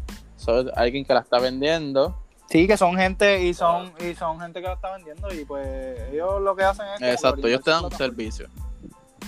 [0.45, 2.15] So, alguien que la está vendiendo,
[2.47, 5.99] Sí, que son gente y son y son gente que lo está vendiendo y pues
[6.11, 8.47] ellos lo que hacen es exacto, ellos te dan un servicio.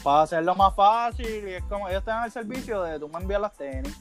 [0.03, 3.18] para hacerlo más fácil y es como ellos te dan el servicio de tú me
[3.20, 3.97] envías las tenis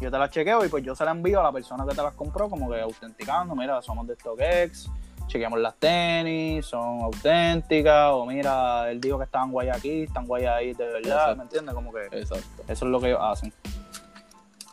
[0.00, 2.02] yo te las chequeo y pues yo se las envío a la persona que te
[2.02, 4.88] las compró como que autenticando, mira, somos de StockX,
[5.28, 10.44] chequeamos las tenis, son auténticas o mira, él dijo que estaban guay aquí, están guay
[10.46, 11.36] ahí de verdad, Exacto.
[11.36, 11.74] ¿me entiendes?
[11.74, 12.62] Como que Exacto.
[12.68, 13.52] eso es lo que ellos hacen.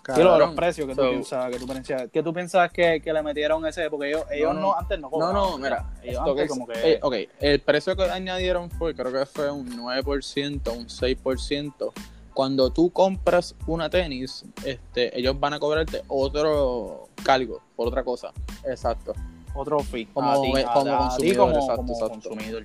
[0.07, 0.55] Y lo de los Cabrón.
[0.55, 3.89] precios que tú piensas, que tú piensas, que tú piensas que, que le metieron ese,
[3.89, 4.75] porque ellos, ellos no, no.
[4.75, 5.33] antes no No, cobraban.
[5.35, 9.25] no, mira, ellos antes como que eh, ok, el precio que añadieron fue, creo que
[9.25, 11.91] fue un 9%, un 6%.
[12.33, 18.31] Cuando tú compras una tenis, este, ellos van a cobrarte otro cargo por otra cosa.
[18.65, 19.13] Exacto.
[19.55, 20.05] otro fee.
[20.05, 22.29] Como- a ti, a- como a ti consumidor, como, exacto, como exacto.
[22.29, 22.63] consumidor.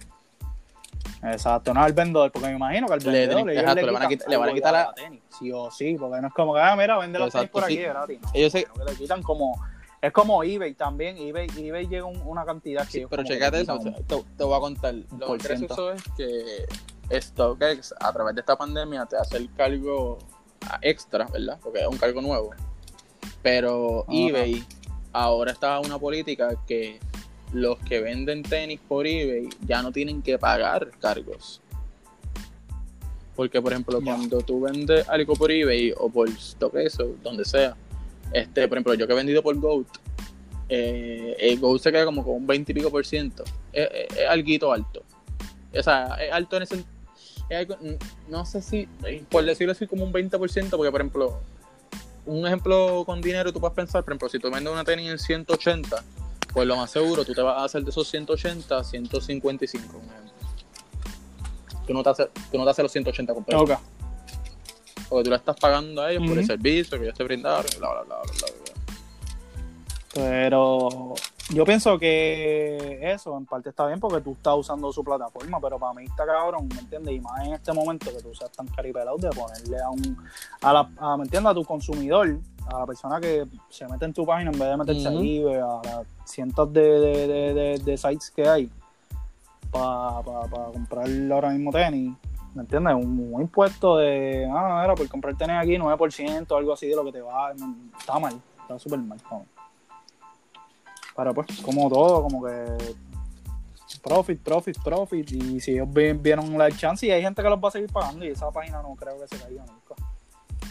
[1.25, 4.29] Exacto, no al vendedor, porque me imagino que al vendedor exacto, le, van a quitar-
[4.29, 5.22] le van a algo quitar ya la- tenis.
[5.39, 7.75] Sí o sí, porque no es como que, ah, mira, vende los tenis por aquí
[7.77, 7.81] sí.
[7.81, 8.20] de gratis.
[8.20, 9.59] No, Ellos se- que le quitan como,
[10.03, 13.61] es como eBay también, eBay, eBay llega un- una cantidad que Sí, pero que checate
[13.62, 14.95] eso, un- te, te voy a contar.
[15.18, 15.93] Lo gracioso ciento.
[15.93, 16.03] es
[17.09, 20.18] que StockX, a través de esta pandemia, te hace el cargo
[20.83, 21.59] extra, ¿verdad?
[21.62, 22.51] Porque es un cargo nuevo.
[23.43, 24.64] Pero eBay
[25.12, 26.99] ahora está una política que
[27.55, 31.61] los que venden tenis por eBay ya no tienen que pagar cargos.
[33.37, 37.77] Porque, por ejemplo, cuando tú vendes algo por eBay o por StockX o donde sea,
[38.33, 39.87] este, por ejemplo, yo que he vendido por Goat,
[40.69, 43.43] eh, el Goat se queda como con un 20 y pico por ciento.
[43.73, 45.03] Es, es, es alguito alto.
[45.77, 46.85] O sea, es alto en ese.
[47.49, 47.77] es algo-
[48.29, 48.89] no sé si,
[49.29, 51.41] por decirlo así, como un 20%, porque, por ejemplo,
[52.27, 55.19] un ejemplo con dinero, tú puedes pensar, por ejemplo, si tú vendes una tenis en
[55.19, 56.05] 180,
[56.55, 60.33] pues lo más seguro, tú te vas a hacer de esos 180 155, un ejemplo.
[61.87, 63.71] Tú no te haces, tú no te haces los 180 completos.
[63.71, 63.79] Ok.
[65.09, 67.91] Porque tú le estás pagando a ellos por el servicio que ellos te brindaron, bla,
[67.91, 68.23] bla, bla.
[70.15, 71.15] Pero
[71.51, 75.78] yo pienso que eso en parte está bien porque tú estás usando su plataforma, pero
[75.78, 77.14] para mí está cabrón, ¿me entiendes?
[77.14, 80.16] Y más en este momento que tú seas tan caripelado de ponerle a un,
[80.62, 81.51] a la, a, ¿me entiendes?
[81.51, 82.38] A tu consumidor,
[82.72, 85.18] a la persona que se mete en tu página en vez de meterse Ujú.
[85.18, 88.70] ahí, a las cientos de, de, de, de- de sites que hay
[89.70, 90.22] para
[90.72, 92.14] comprar ahora mismo tenis.
[92.55, 92.95] ¿Me entiendes?
[92.95, 97.05] Un, un impuesto de, ah, era por comprar tenis aquí, 9%, algo así de lo
[97.05, 97.53] que te va.
[97.99, 99.18] Está mal, está súper mal.
[99.30, 99.45] ¿no?
[101.17, 102.77] Pero pues, como todo, como que
[104.05, 105.33] profit, profit, profit.
[105.33, 108.25] Y si ellos vieron la chance y hay gente que los va a seguir pagando
[108.25, 109.95] y esa página no creo que se caiga nunca.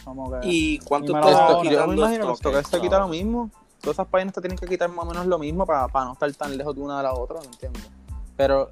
[0.04, 3.08] Como que, ¿Y cuánto Y me está yo me quitando imagino que que quita lo
[3.08, 3.50] mismo.
[3.80, 6.32] Todas esas páginas te tienen que quitar más o menos lo mismo para, no estar
[6.32, 7.90] tan lejos de una de la otra, ¿me entiendes?
[8.34, 8.70] Pero,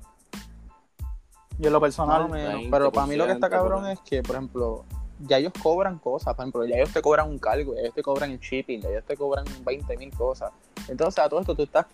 [1.59, 4.23] y en lo personal, menos, 20%, pero para mí lo que está cabrón es que,
[4.23, 4.85] por ejemplo,
[5.20, 8.03] ya ellos cobran cosas, por ejemplo, ya ellos te cobran un cargo, ya ellos te
[8.03, 10.51] cobran el shipping, ya ellos te cobran 20 mil cosas.
[10.89, 11.87] Entonces, a todo esto tú estás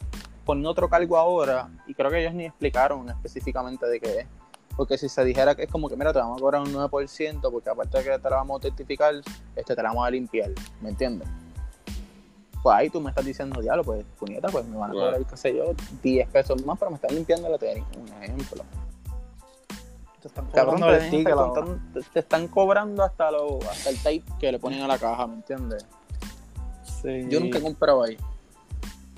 [0.44, 4.26] poniendo otro cargo ahora y creo que ellos ni explicaron específicamente de qué es.
[4.78, 7.50] Porque si se dijera que es como que, mira, te vamos a cobrar un 9%,
[7.50, 9.12] porque aparte de que te la vamos a autentificar,
[9.56, 11.28] este, te la vamos a limpiar, ¿me entiendes?
[12.62, 15.36] Pues ahí tú me estás diciendo, diablo, pues, puñeta, pues me van a cobrar, qué
[15.36, 18.64] sé yo, 10 pesos más, pero me están limpiando la tenis, un ejemplo.
[20.24, 24.98] están Cabrón, te están cobrando hasta, lo, hasta el tape que le ponen a la
[24.98, 25.84] caja, ¿me entiendes?
[27.02, 27.26] Sí.
[27.28, 28.16] Yo nunca he comprado ahí.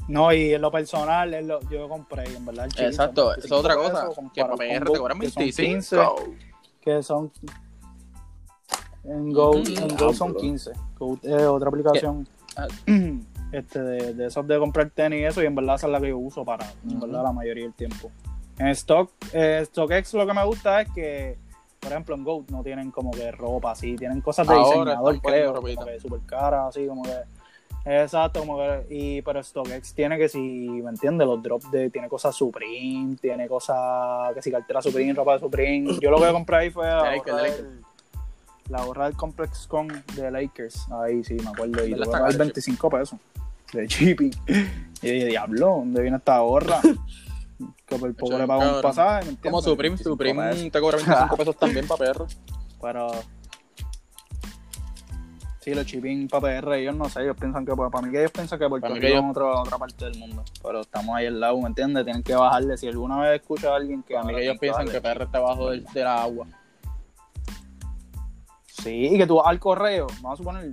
[0.08, 2.66] No, y en lo personal, en lo- yo compré, en verdad.
[2.76, 4.08] el Exacto, eso es otra 25 cosa.
[4.08, 6.14] pesos Que para PR te cobran que son 25.
[6.80, 7.32] que son
[9.04, 10.40] en Go, Mm, en Go son diablo.
[10.40, 12.28] 15 Go es otra aplicación
[13.52, 16.00] este de, de esos de comprar tenis y eso y en verdad esa es la
[16.00, 18.10] que yo uso para en verdad la mayoría del tiempo
[18.58, 21.38] en stock eh, StockX lo que me gusta es que
[21.80, 25.20] por ejemplo en Go no tienen como que ropa así tienen cosas de Ahora diseñador
[25.22, 27.14] creo como que super caras así como que
[27.84, 31.26] Exacto, como que, y, pero StockX tiene que si, ¿me entiendes?
[31.26, 35.98] Los drops de, tiene cosas Supreme, tiene cosas, que si cartera Supreme, ropa de Supreme.
[36.00, 37.80] Yo lo que compré ahí fue la gorra, de del,
[38.68, 40.86] la gorra del Complex Con de Lakers.
[40.92, 41.86] Ahí sí, me acuerdo.
[41.86, 43.18] Y caro, 25 pesos
[43.72, 44.32] de shipping.
[45.02, 46.80] Y dije, diablo, ¿dónde viene esta gorra?
[47.84, 49.50] Que por poco le pago un pasaje, ¿me entiendes?
[49.50, 50.72] Como Supreme, 25 Supreme pesos.
[50.72, 52.26] te cobra 25 pesos también para perro.
[52.80, 53.10] Pero.
[55.60, 58.20] Sí, los shipping para PR, ellos no sé, ellos piensan que, pues, para mí que
[58.20, 60.42] ellos piensan que Puerto Rico es en otra, otra parte del mundo.
[60.62, 62.02] Pero estamos ahí al lado, ¿me entiendes?
[62.04, 62.78] Tienen que bajarle.
[62.78, 64.14] Si alguna vez escucha a alguien que.
[64.14, 66.46] Para mí que ellos piensan que PR está abajo del, de la agua.
[68.66, 70.72] Sí, y que tú vas al correo, vamos a suponer,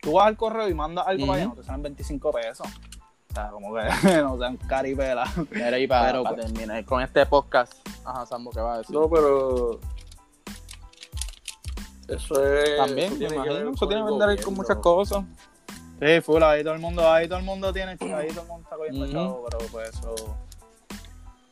[0.00, 2.66] tú vas al correo y mandas algo para allá, no te salen 25 pesos.
[3.30, 3.82] O sea, como que
[4.22, 5.30] no sean caripela.
[5.50, 7.74] Mira ahí para, Pero, para terminar con este podcast.
[8.04, 8.94] Ajá, Sambo, ¿qué va a decir?
[8.94, 9.80] No, pero.
[12.08, 12.76] Eso es.
[12.76, 13.54] también, eso me tiene que imagino.
[13.54, 14.62] ver Eso con tiene que vender ahí con gobierno.
[14.62, 15.24] muchas cosas.
[16.00, 18.60] Sí, full, ahí todo el mundo, ahí todo el mundo tiene, ahí todo el mundo
[18.64, 19.12] está cogiendo Ujú.
[19.12, 20.14] chavo, pero pues eso.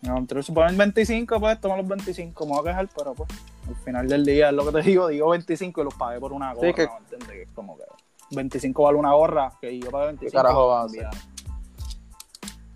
[0.02, 3.28] No, entre si ponen 25, pues toma los 25, me voy a quejar, pero pues
[3.68, 6.32] al final del día es lo que te digo, digo 25 y los pagué por
[6.32, 7.28] una gorra, que- ¿me entiendes?
[7.28, 7.84] Que es como que
[8.32, 10.36] 25 vale una gorra, que yo pagué 25.
[10.36, 11.10] carajo va a enviar.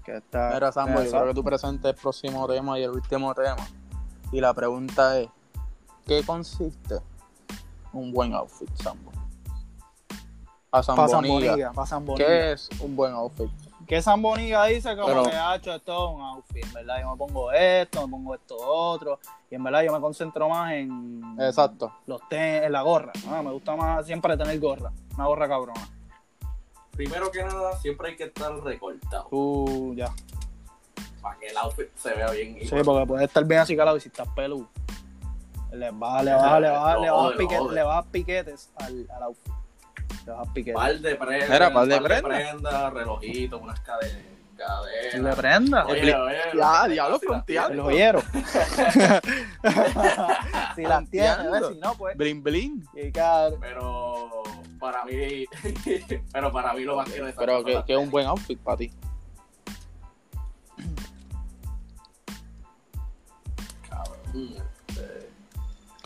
[0.04, 3.34] Que está, Mira, Sambo, yo creo que tú presentes el próximo tema y el último
[3.34, 3.56] tema.
[4.30, 5.28] Y la pregunta es:
[6.06, 7.00] ¿qué consiste
[7.92, 9.10] un buen outfit, Sambo?
[10.72, 11.72] A Pa' Zamboniga.
[12.16, 13.48] ¿Qué es un buen outfit?
[13.86, 17.10] que Zamboniga dice como Pero- que ha hecho esto es un outfit, en verdad yo
[17.12, 21.36] me pongo esto, me pongo esto otro, y en verdad yo me concentro más en
[21.38, 21.92] Exacto.
[22.06, 25.88] los ten, en la gorra, Ah, me gusta más siempre tener gorra, una gorra cabrona.
[26.90, 29.28] Primero que nada, siempre hay que estar recortado.
[29.30, 30.10] Tú ya.
[31.22, 32.58] Para que el outfit se vea bien.
[32.62, 34.68] Sí, porque puede estar bien así calado y si estás peludo.
[35.76, 39.06] Le vas, le vas, le vas, le Lo vas, lo piquetes, le vas piquetes al,
[39.14, 39.52] al outfit.
[40.26, 40.74] Le vas piquetes.
[40.74, 41.50] Par de prendas.
[41.50, 42.92] Mira, par de prendas, prendas.
[42.92, 44.36] relojitos, unas cadenas.
[45.12, 45.86] Si le prenda.
[45.86, 47.72] Oye, oye, Ya, diablo, fronteado.
[47.72, 48.22] El joyero.
[50.74, 51.00] si la.
[51.10, 51.68] ¿ves?
[51.72, 52.16] si no, pues.
[52.16, 52.88] Bling bling.
[52.94, 53.60] Y cabrón.
[53.60, 54.42] Pero
[54.80, 55.44] para mí,
[56.32, 58.90] pero para mí lo más que Pero que, que es un buen outfit para ti.
[63.92, 64.75] Va-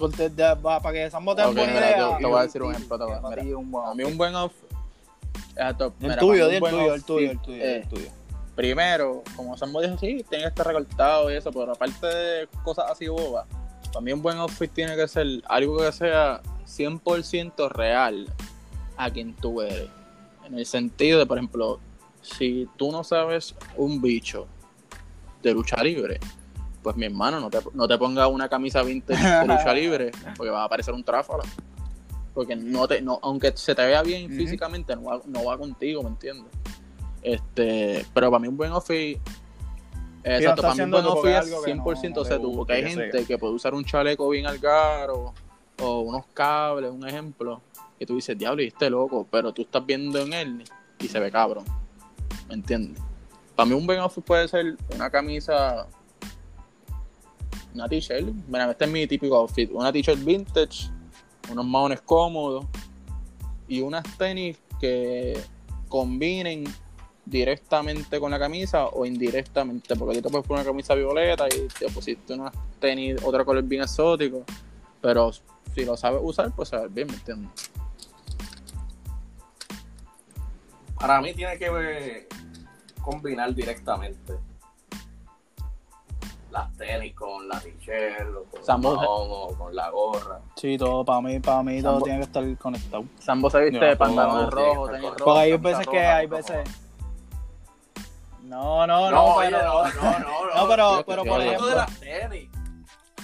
[0.01, 2.16] Para que Sambo te Ok, buena mira, idea.
[2.16, 3.42] te- te voy a decir un ejemplo, te voy a- mira.
[3.94, 4.70] mí un buen outfit.
[5.51, 5.92] Exacto.
[6.01, 8.09] El mira, tuyo, el buen tuyo, el tuyo, el tuyo, es, el tuyo.
[8.55, 12.86] Primero, como Sambo dijo, sí, tiene que estar recortado y eso, pero aparte de cosas
[12.90, 13.46] así bobas,
[13.88, 18.26] para mí un buen outfit tiene que ser algo que sea 100% real
[18.96, 19.88] a quien tú eres.
[20.44, 21.80] En el sentido de, por ejemplo,
[22.22, 24.46] si tú no sabes un bicho
[25.42, 26.20] de lucha libre,
[26.83, 30.51] pues mi hermano, no te, no te pongas una camisa vintage de lucha libre, porque
[30.51, 31.45] va a parecer un tráfala.
[32.35, 36.03] Porque no te, no, aunque se te vea bien físicamente, no va, no va contigo,
[36.03, 36.53] ¿me entiendes?
[37.22, 39.18] Este, pero para mí un buen outfit.
[40.22, 42.57] Exacto, para mí un buen outfit es es algo que no- 100% no tú, gusta,
[42.57, 42.91] porque hay sea.
[42.91, 45.35] gente que puede usar un chaleco bien algaro
[45.83, 47.61] o unos cables, un ejemplo,
[47.99, 50.64] que tú dices, diablo, y este loco, pero tú estás viendo en él
[50.99, 51.64] y se ve cabrón.
[52.49, 53.03] ¿Me entiendes?
[53.57, 55.87] Para mí un buen outfit puede ser una camisa,
[57.74, 58.26] una t-shirt.
[58.48, 59.70] Mira, este es mi típico outfit.
[59.72, 60.90] Una t-shirt vintage,
[61.50, 62.66] unos maones cómodos
[63.68, 65.38] y unas tenis que
[65.88, 66.64] combinen
[67.24, 71.88] directamente con la camisa o indirectamente, porque ahorita puedes poner una camisa violeta y te
[71.88, 74.44] pusiste unas tenis, otro color bien exótico,
[75.00, 75.30] pero
[75.74, 77.70] si lo sabes usar, pues sabes bien, ¿me entiendes?
[80.98, 82.28] Para mí tiene que
[83.00, 84.49] combinar directamente
[86.51, 90.40] las tenis con la t-shirt, o con Sambo- el o con la gorra.
[90.57, 93.05] Sí, todo, para mí, para mí todo tiene que estar conectado.
[93.18, 95.22] Sambo se viste No, de rojos, que tenis rojos.
[95.24, 96.68] Porque hay veces que hay veces.
[98.42, 101.74] No, no, no, No, oye, pero, no, no, no, No, pero- pero por ejemplo- de
[101.76, 102.51] las tenis.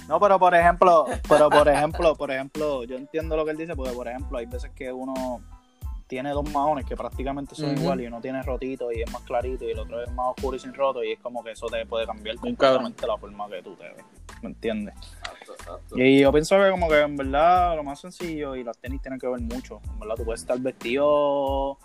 [0.08, 3.74] no, pero por ejemplo, pero por ejemplo, por ejemplo, yo entiendo lo que él dice,
[3.74, 5.40] porque por ejemplo, hay veces que uno
[6.06, 7.80] tiene dos maones que prácticamente son Ujú.
[7.80, 10.56] iguales y uno tiene rotito y es más clarito y el otro es más oscuro
[10.56, 13.62] y sin roto y es como que eso te puede cambiar completamente la forma que
[13.62, 14.04] tú te ves,
[14.42, 14.94] ¿me entiendes?
[14.96, 15.98] Exacto, exacto.
[15.98, 19.18] Y yo pienso que como que en verdad lo más sencillo y los tenis tienen
[19.18, 19.80] que ver mucho.
[19.92, 21.78] En verdad tú puedes estar vestido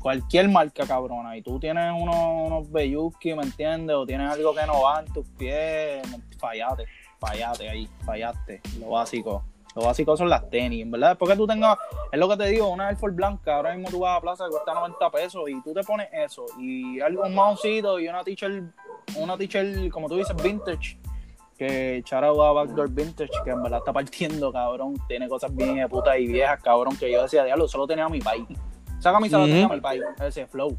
[0.00, 2.14] cualquier marca cabrona y tú tienes unos,
[2.46, 3.96] unos Beyuski, ¿me entiendes?
[3.96, 6.06] O tienes algo que no va en tus pies,
[6.38, 6.84] fallate,
[7.18, 9.44] fallate ahí, fallaste, lo básico.
[9.76, 11.10] Lo básico son las tenis, en verdad.
[11.10, 11.76] Después que tú tengas,
[12.10, 14.44] es lo que te digo, una Air Force blanca, ahora mismo tú vas a Plaza
[14.46, 18.24] que cuesta 90 pesos y tú te pones eso y algo, un mouncito y una
[18.24, 18.64] t-shirt,
[19.16, 20.98] una t-shirt, como tú dices, vintage,
[21.58, 24.94] que shout a Backdoor Vintage, que en verdad está partiendo, cabrón.
[25.06, 28.20] Tiene cosas bien de puta y viejas, cabrón, que yo decía, diablo, solo tenía mi
[28.20, 28.46] país.
[28.98, 30.74] Esa camisa la tenía mi país, ese flow.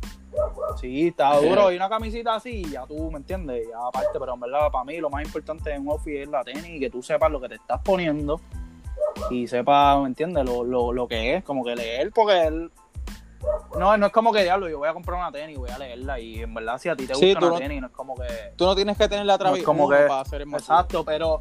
[0.82, 1.72] Sí, está duro.
[1.72, 3.68] Y una camisita así, ya tú, ¿me entiendes?
[3.70, 6.44] Ya aparte, pero en verdad, para mí lo más importante en un outfit es la
[6.44, 8.42] tenis y que tú sepas lo que te estás poniendo
[9.30, 10.46] y sepas, ¿me entiendes?
[10.46, 12.72] Lo, lo, lo que es, como que leer, porque él...
[13.78, 15.78] No, no es como que diablo, yo voy a comprar una tenis y voy a
[15.78, 17.88] leerla y en verdad si a ti te Sí, gusta tú una no- tenis, no
[17.88, 18.28] es como que...
[18.56, 20.42] Tú no tienes que tener la No travis como uno que- para hacer.
[20.42, 21.40] Exacto, pero.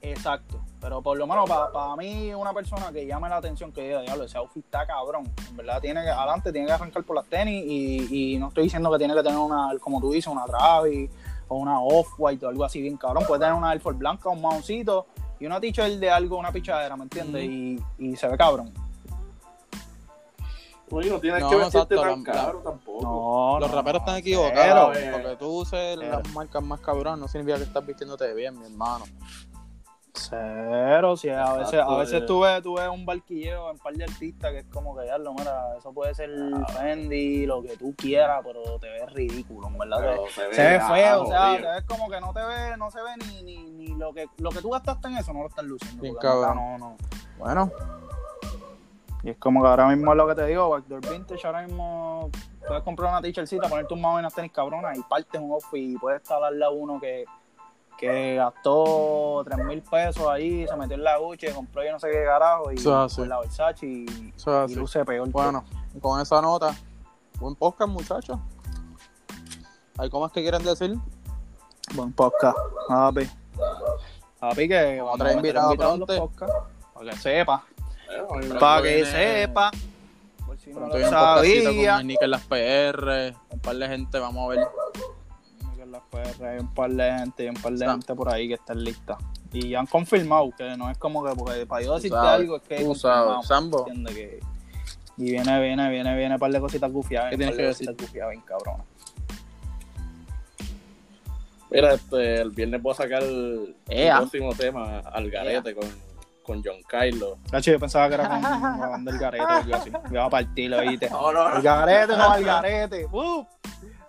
[0.00, 0.60] Exacto.
[0.80, 4.24] Pero por lo menos para mí, una persona que llame la atención, que diga, diablo,
[4.24, 5.30] ese outfit está cabrón.
[5.48, 7.64] En verdad, tiene que, adelante, tiene que arrancar por las tenis.
[7.64, 11.08] Y, y no estoy diciendo que tiene que tener una, como tú dices, una Travis
[11.46, 13.24] o una Off-White o algo así bien cabrón.
[13.28, 15.06] Puede tener una Air Force blanca, un maoncito
[15.42, 17.44] y una t-shirt de algo, una pichadera, ¿me entiendes?
[17.44, 18.72] y, y se ve cabrón.
[20.90, 23.02] Uy, no tienes No, que vestirte exacto, tan la- caro tampoco.
[23.02, 24.96] No, Los no, raperos no, están equivocados.
[24.98, 25.08] eh.
[25.12, 26.20] Porque tú uses Cero.
[26.22, 29.06] las marcas más cabrón no significa que estás vistiéndote bien, mi hermano.
[30.14, 32.24] Cero, sí, a Exacto, veces, a veces eh.
[32.26, 35.32] tú, ves, tú ves un barquilleo en par de artistas que es como que, diablo,
[35.32, 36.30] mira, eso puede ser
[36.76, 40.16] Fendi, lo que tú quieras, pero te ves ridículo, en verdad.
[40.26, 42.98] Te- se ve feo, o sea, te ves como que no te ve, no se
[42.98, 45.64] ve ni, ni, ni lo que lo que tú gastaste en eso, no lo estás
[45.64, 46.18] luciendo.
[46.18, 46.56] Cabrón.
[46.56, 46.96] No, no.
[47.38, 47.70] Bueno,
[49.22, 52.30] Y es como que ahora mismo es lo que te digo, Backdoor Vintage, ahora mismo
[52.68, 55.96] puedes comprar una t-shirtcita, ponerte un más unas tenis cabronas y partes un outfit y
[55.96, 57.24] puedes estar al lado uno que,
[57.98, 62.10] que gastó 3 mil pesos ahí, se metió en la Gucci, compró yo no sé
[62.10, 64.06] qué carajo y con la Versace y,
[64.68, 65.28] y luce peor.
[65.30, 65.64] Bueno,
[66.00, 66.74] con esa nota,
[67.38, 68.38] buen podcast, muchachos.
[69.98, 70.96] ¿Hay cómo es que quieren decir?
[71.94, 72.56] Buen podcast,
[72.88, 73.28] papi.
[74.40, 76.30] Papi, que Vamos a traer invitados pronto.
[76.94, 77.64] para que sepa.
[78.28, 79.70] Bueno, Para que viene- sepa.
[80.44, 81.96] Por si no lo sabía.
[81.98, 84.68] con en las PR, un par de gente, vamos a ver.
[85.94, 86.00] En
[86.34, 87.92] PR hay un par de gente, hay un par de Está.
[87.92, 89.18] gente por ahí que están listas.
[89.52, 92.56] Y ya han confirmado que no es como que, porque para yo decirte sabes, algo
[92.56, 93.84] es que tú confirmado, sabes, Sambo.
[93.84, 94.40] Que-
[95.18, 97.30] y viene, viene, viene, viene un par de cositas gufiadas.
[97.30, 97.86] ¿Qué tienes que de decir?
[97.86, 98.86] cositas gufiadas bien cabronas.
[101.70, 104.18] Mira, este, el viernes voy a sacar el, el Ea.
[104.18, 105.88] próximo tema al garete con,
[106.42, 107.38] con John Kylo.
[107.50, 109.90] Cacho, yo pensaba que era con la banda del garete o algo así.
[109.90, 111.08] Me iba a partirlo, ¿viste?
[111.10, 113.06] No, no, El garete, no, el garete.
[113.10, 113.46] ¡Uh!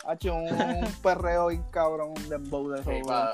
[0.06, 3.08] Ha hecho un perreo bien cabrón, un dembow de eso.
[3.08, 3.34] para,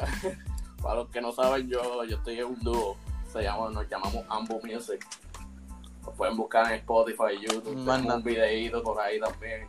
[0.81, 2.95] para los que no saben, yo, yo estoy en un dúo.
[3.31, 5.05] Se llama, nos llamamos Ambo Music.
[6.05, 7.75] Lo pueden buscar en Spotify y YouTube.
[7.85, 9.67] Tenemos un videíto por ahí también.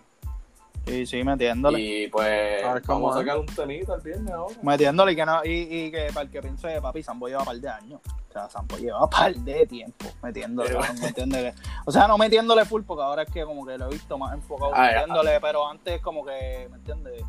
[0.90, 1.80] Sí, sí, metiéndole.
[1.80, 4.54] Y pues A ver cómo vamos a sacar un temita el viernes ahora.
[4.62, 7.56] Metiéndole y que, no, y, y que para el que piense, papi, Sambo lleva par
[7.56, 8.00] de años.
[8.28, 10.70] O sea, Sambo lleva par de tiempo metiéndole.
[10.70, 11.54] Pero- metiéndole.
[11.86, 14.34] O sea, no metiéndole full, porque ahora es que como que lo he visto más
[14.34, 17.22] enfocado Ah, metiéndole, pero antes como que, ¿me entiendes?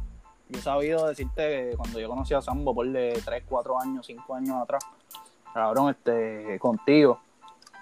[0.50, 4.06] Yo he sabido decirte que cuando yo conocí a Sambo por de 3, 4 años,
[4.06, 4.84] 5 años atrás,
[5.54, 7.20] cabrón, este, contigo,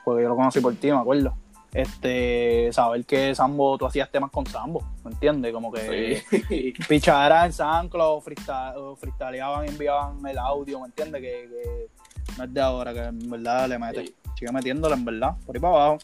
[0.06, 1.34] porque yo lo conocí por ti, me acuerdo.
[1.74, 5.54] Este, saber que Sambo, tú hacías temas con Sambo, ¿me entiendes?
[5.54, 6.74] Como que Sí.
[6.90, 11.22] pichadera en SoundCloud, freesta- o freestyleaban y enviaban el audio, ¿me entiendes?
[11.22, 14.08] Que, que no es de ahora, que en verdad le mete.
[14.08, 14.16] Sí.
[14.40, 15.98] Sigue metiéndole, en verdad, por ahí para abajo.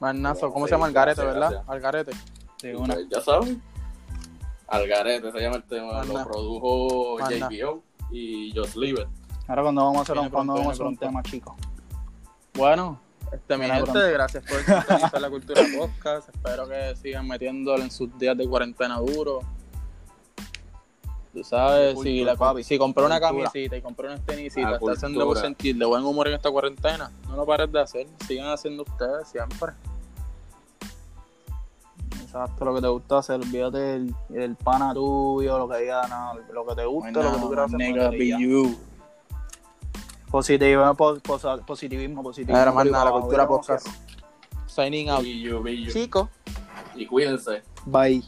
[0.00, 1.50] Marnazo, ¿cómo Sí, se llama el garete, gracias, verdad?
[1.50, 1.68] gracias.
[1.70, 2.12] Al garete.
[2.62, 2.94] De una.
[2.94, 3.62] Pues, ya saben.
[4.68, 6.04] Algarete se llama el tema.
[6.04, 7.48] Lo produjo Manda.
[7.50, 9.08] JBO y Just Leave It.
[9.48, 11.54] Ahora cuando vamos a hacer, un, cuando pronto, vamos a hacer un tema, chicos.
[12.54, 13.00] Bueno,
[13.32, 14.12] este, mi Viene gente, pronto.
[14.12, 16.28] gracias por sintonizar la cultura podcast.
[16.28, 19.40] Espero que sigan metiéndole en sus días de cuarentena duro.
[21.32, 22.64] Tú sabes, si, Cultura, la, papi.
[22.64, 26.34] si compré una camisita y compré unas tenisitas, está haciendo sentir de buen humor en
[26.34, 28.06] esta cuarentena, no lo pares de hacer.
[28.26, 29.72] Sigan haciendo ustedes siempre.
[32.20, 36.34] Exacto, lo que te gusta hacer, olvídate del, del pana tuyo, lo que diga, no,
[36.52, 38.89] lo que te guste, lo que tú quieras hacer.
[40.30, 42.56] Positivismo, po- posa- positivismo, positivismo.
[42.58, 43.86] Ahora, más nada, la cultura podcast.
[44.66, 45.24] Signing out.
[45.92, 46.28] Chicos.
[46.94, 47.62] Y cuídense.
[47.86, 48.22] Bye.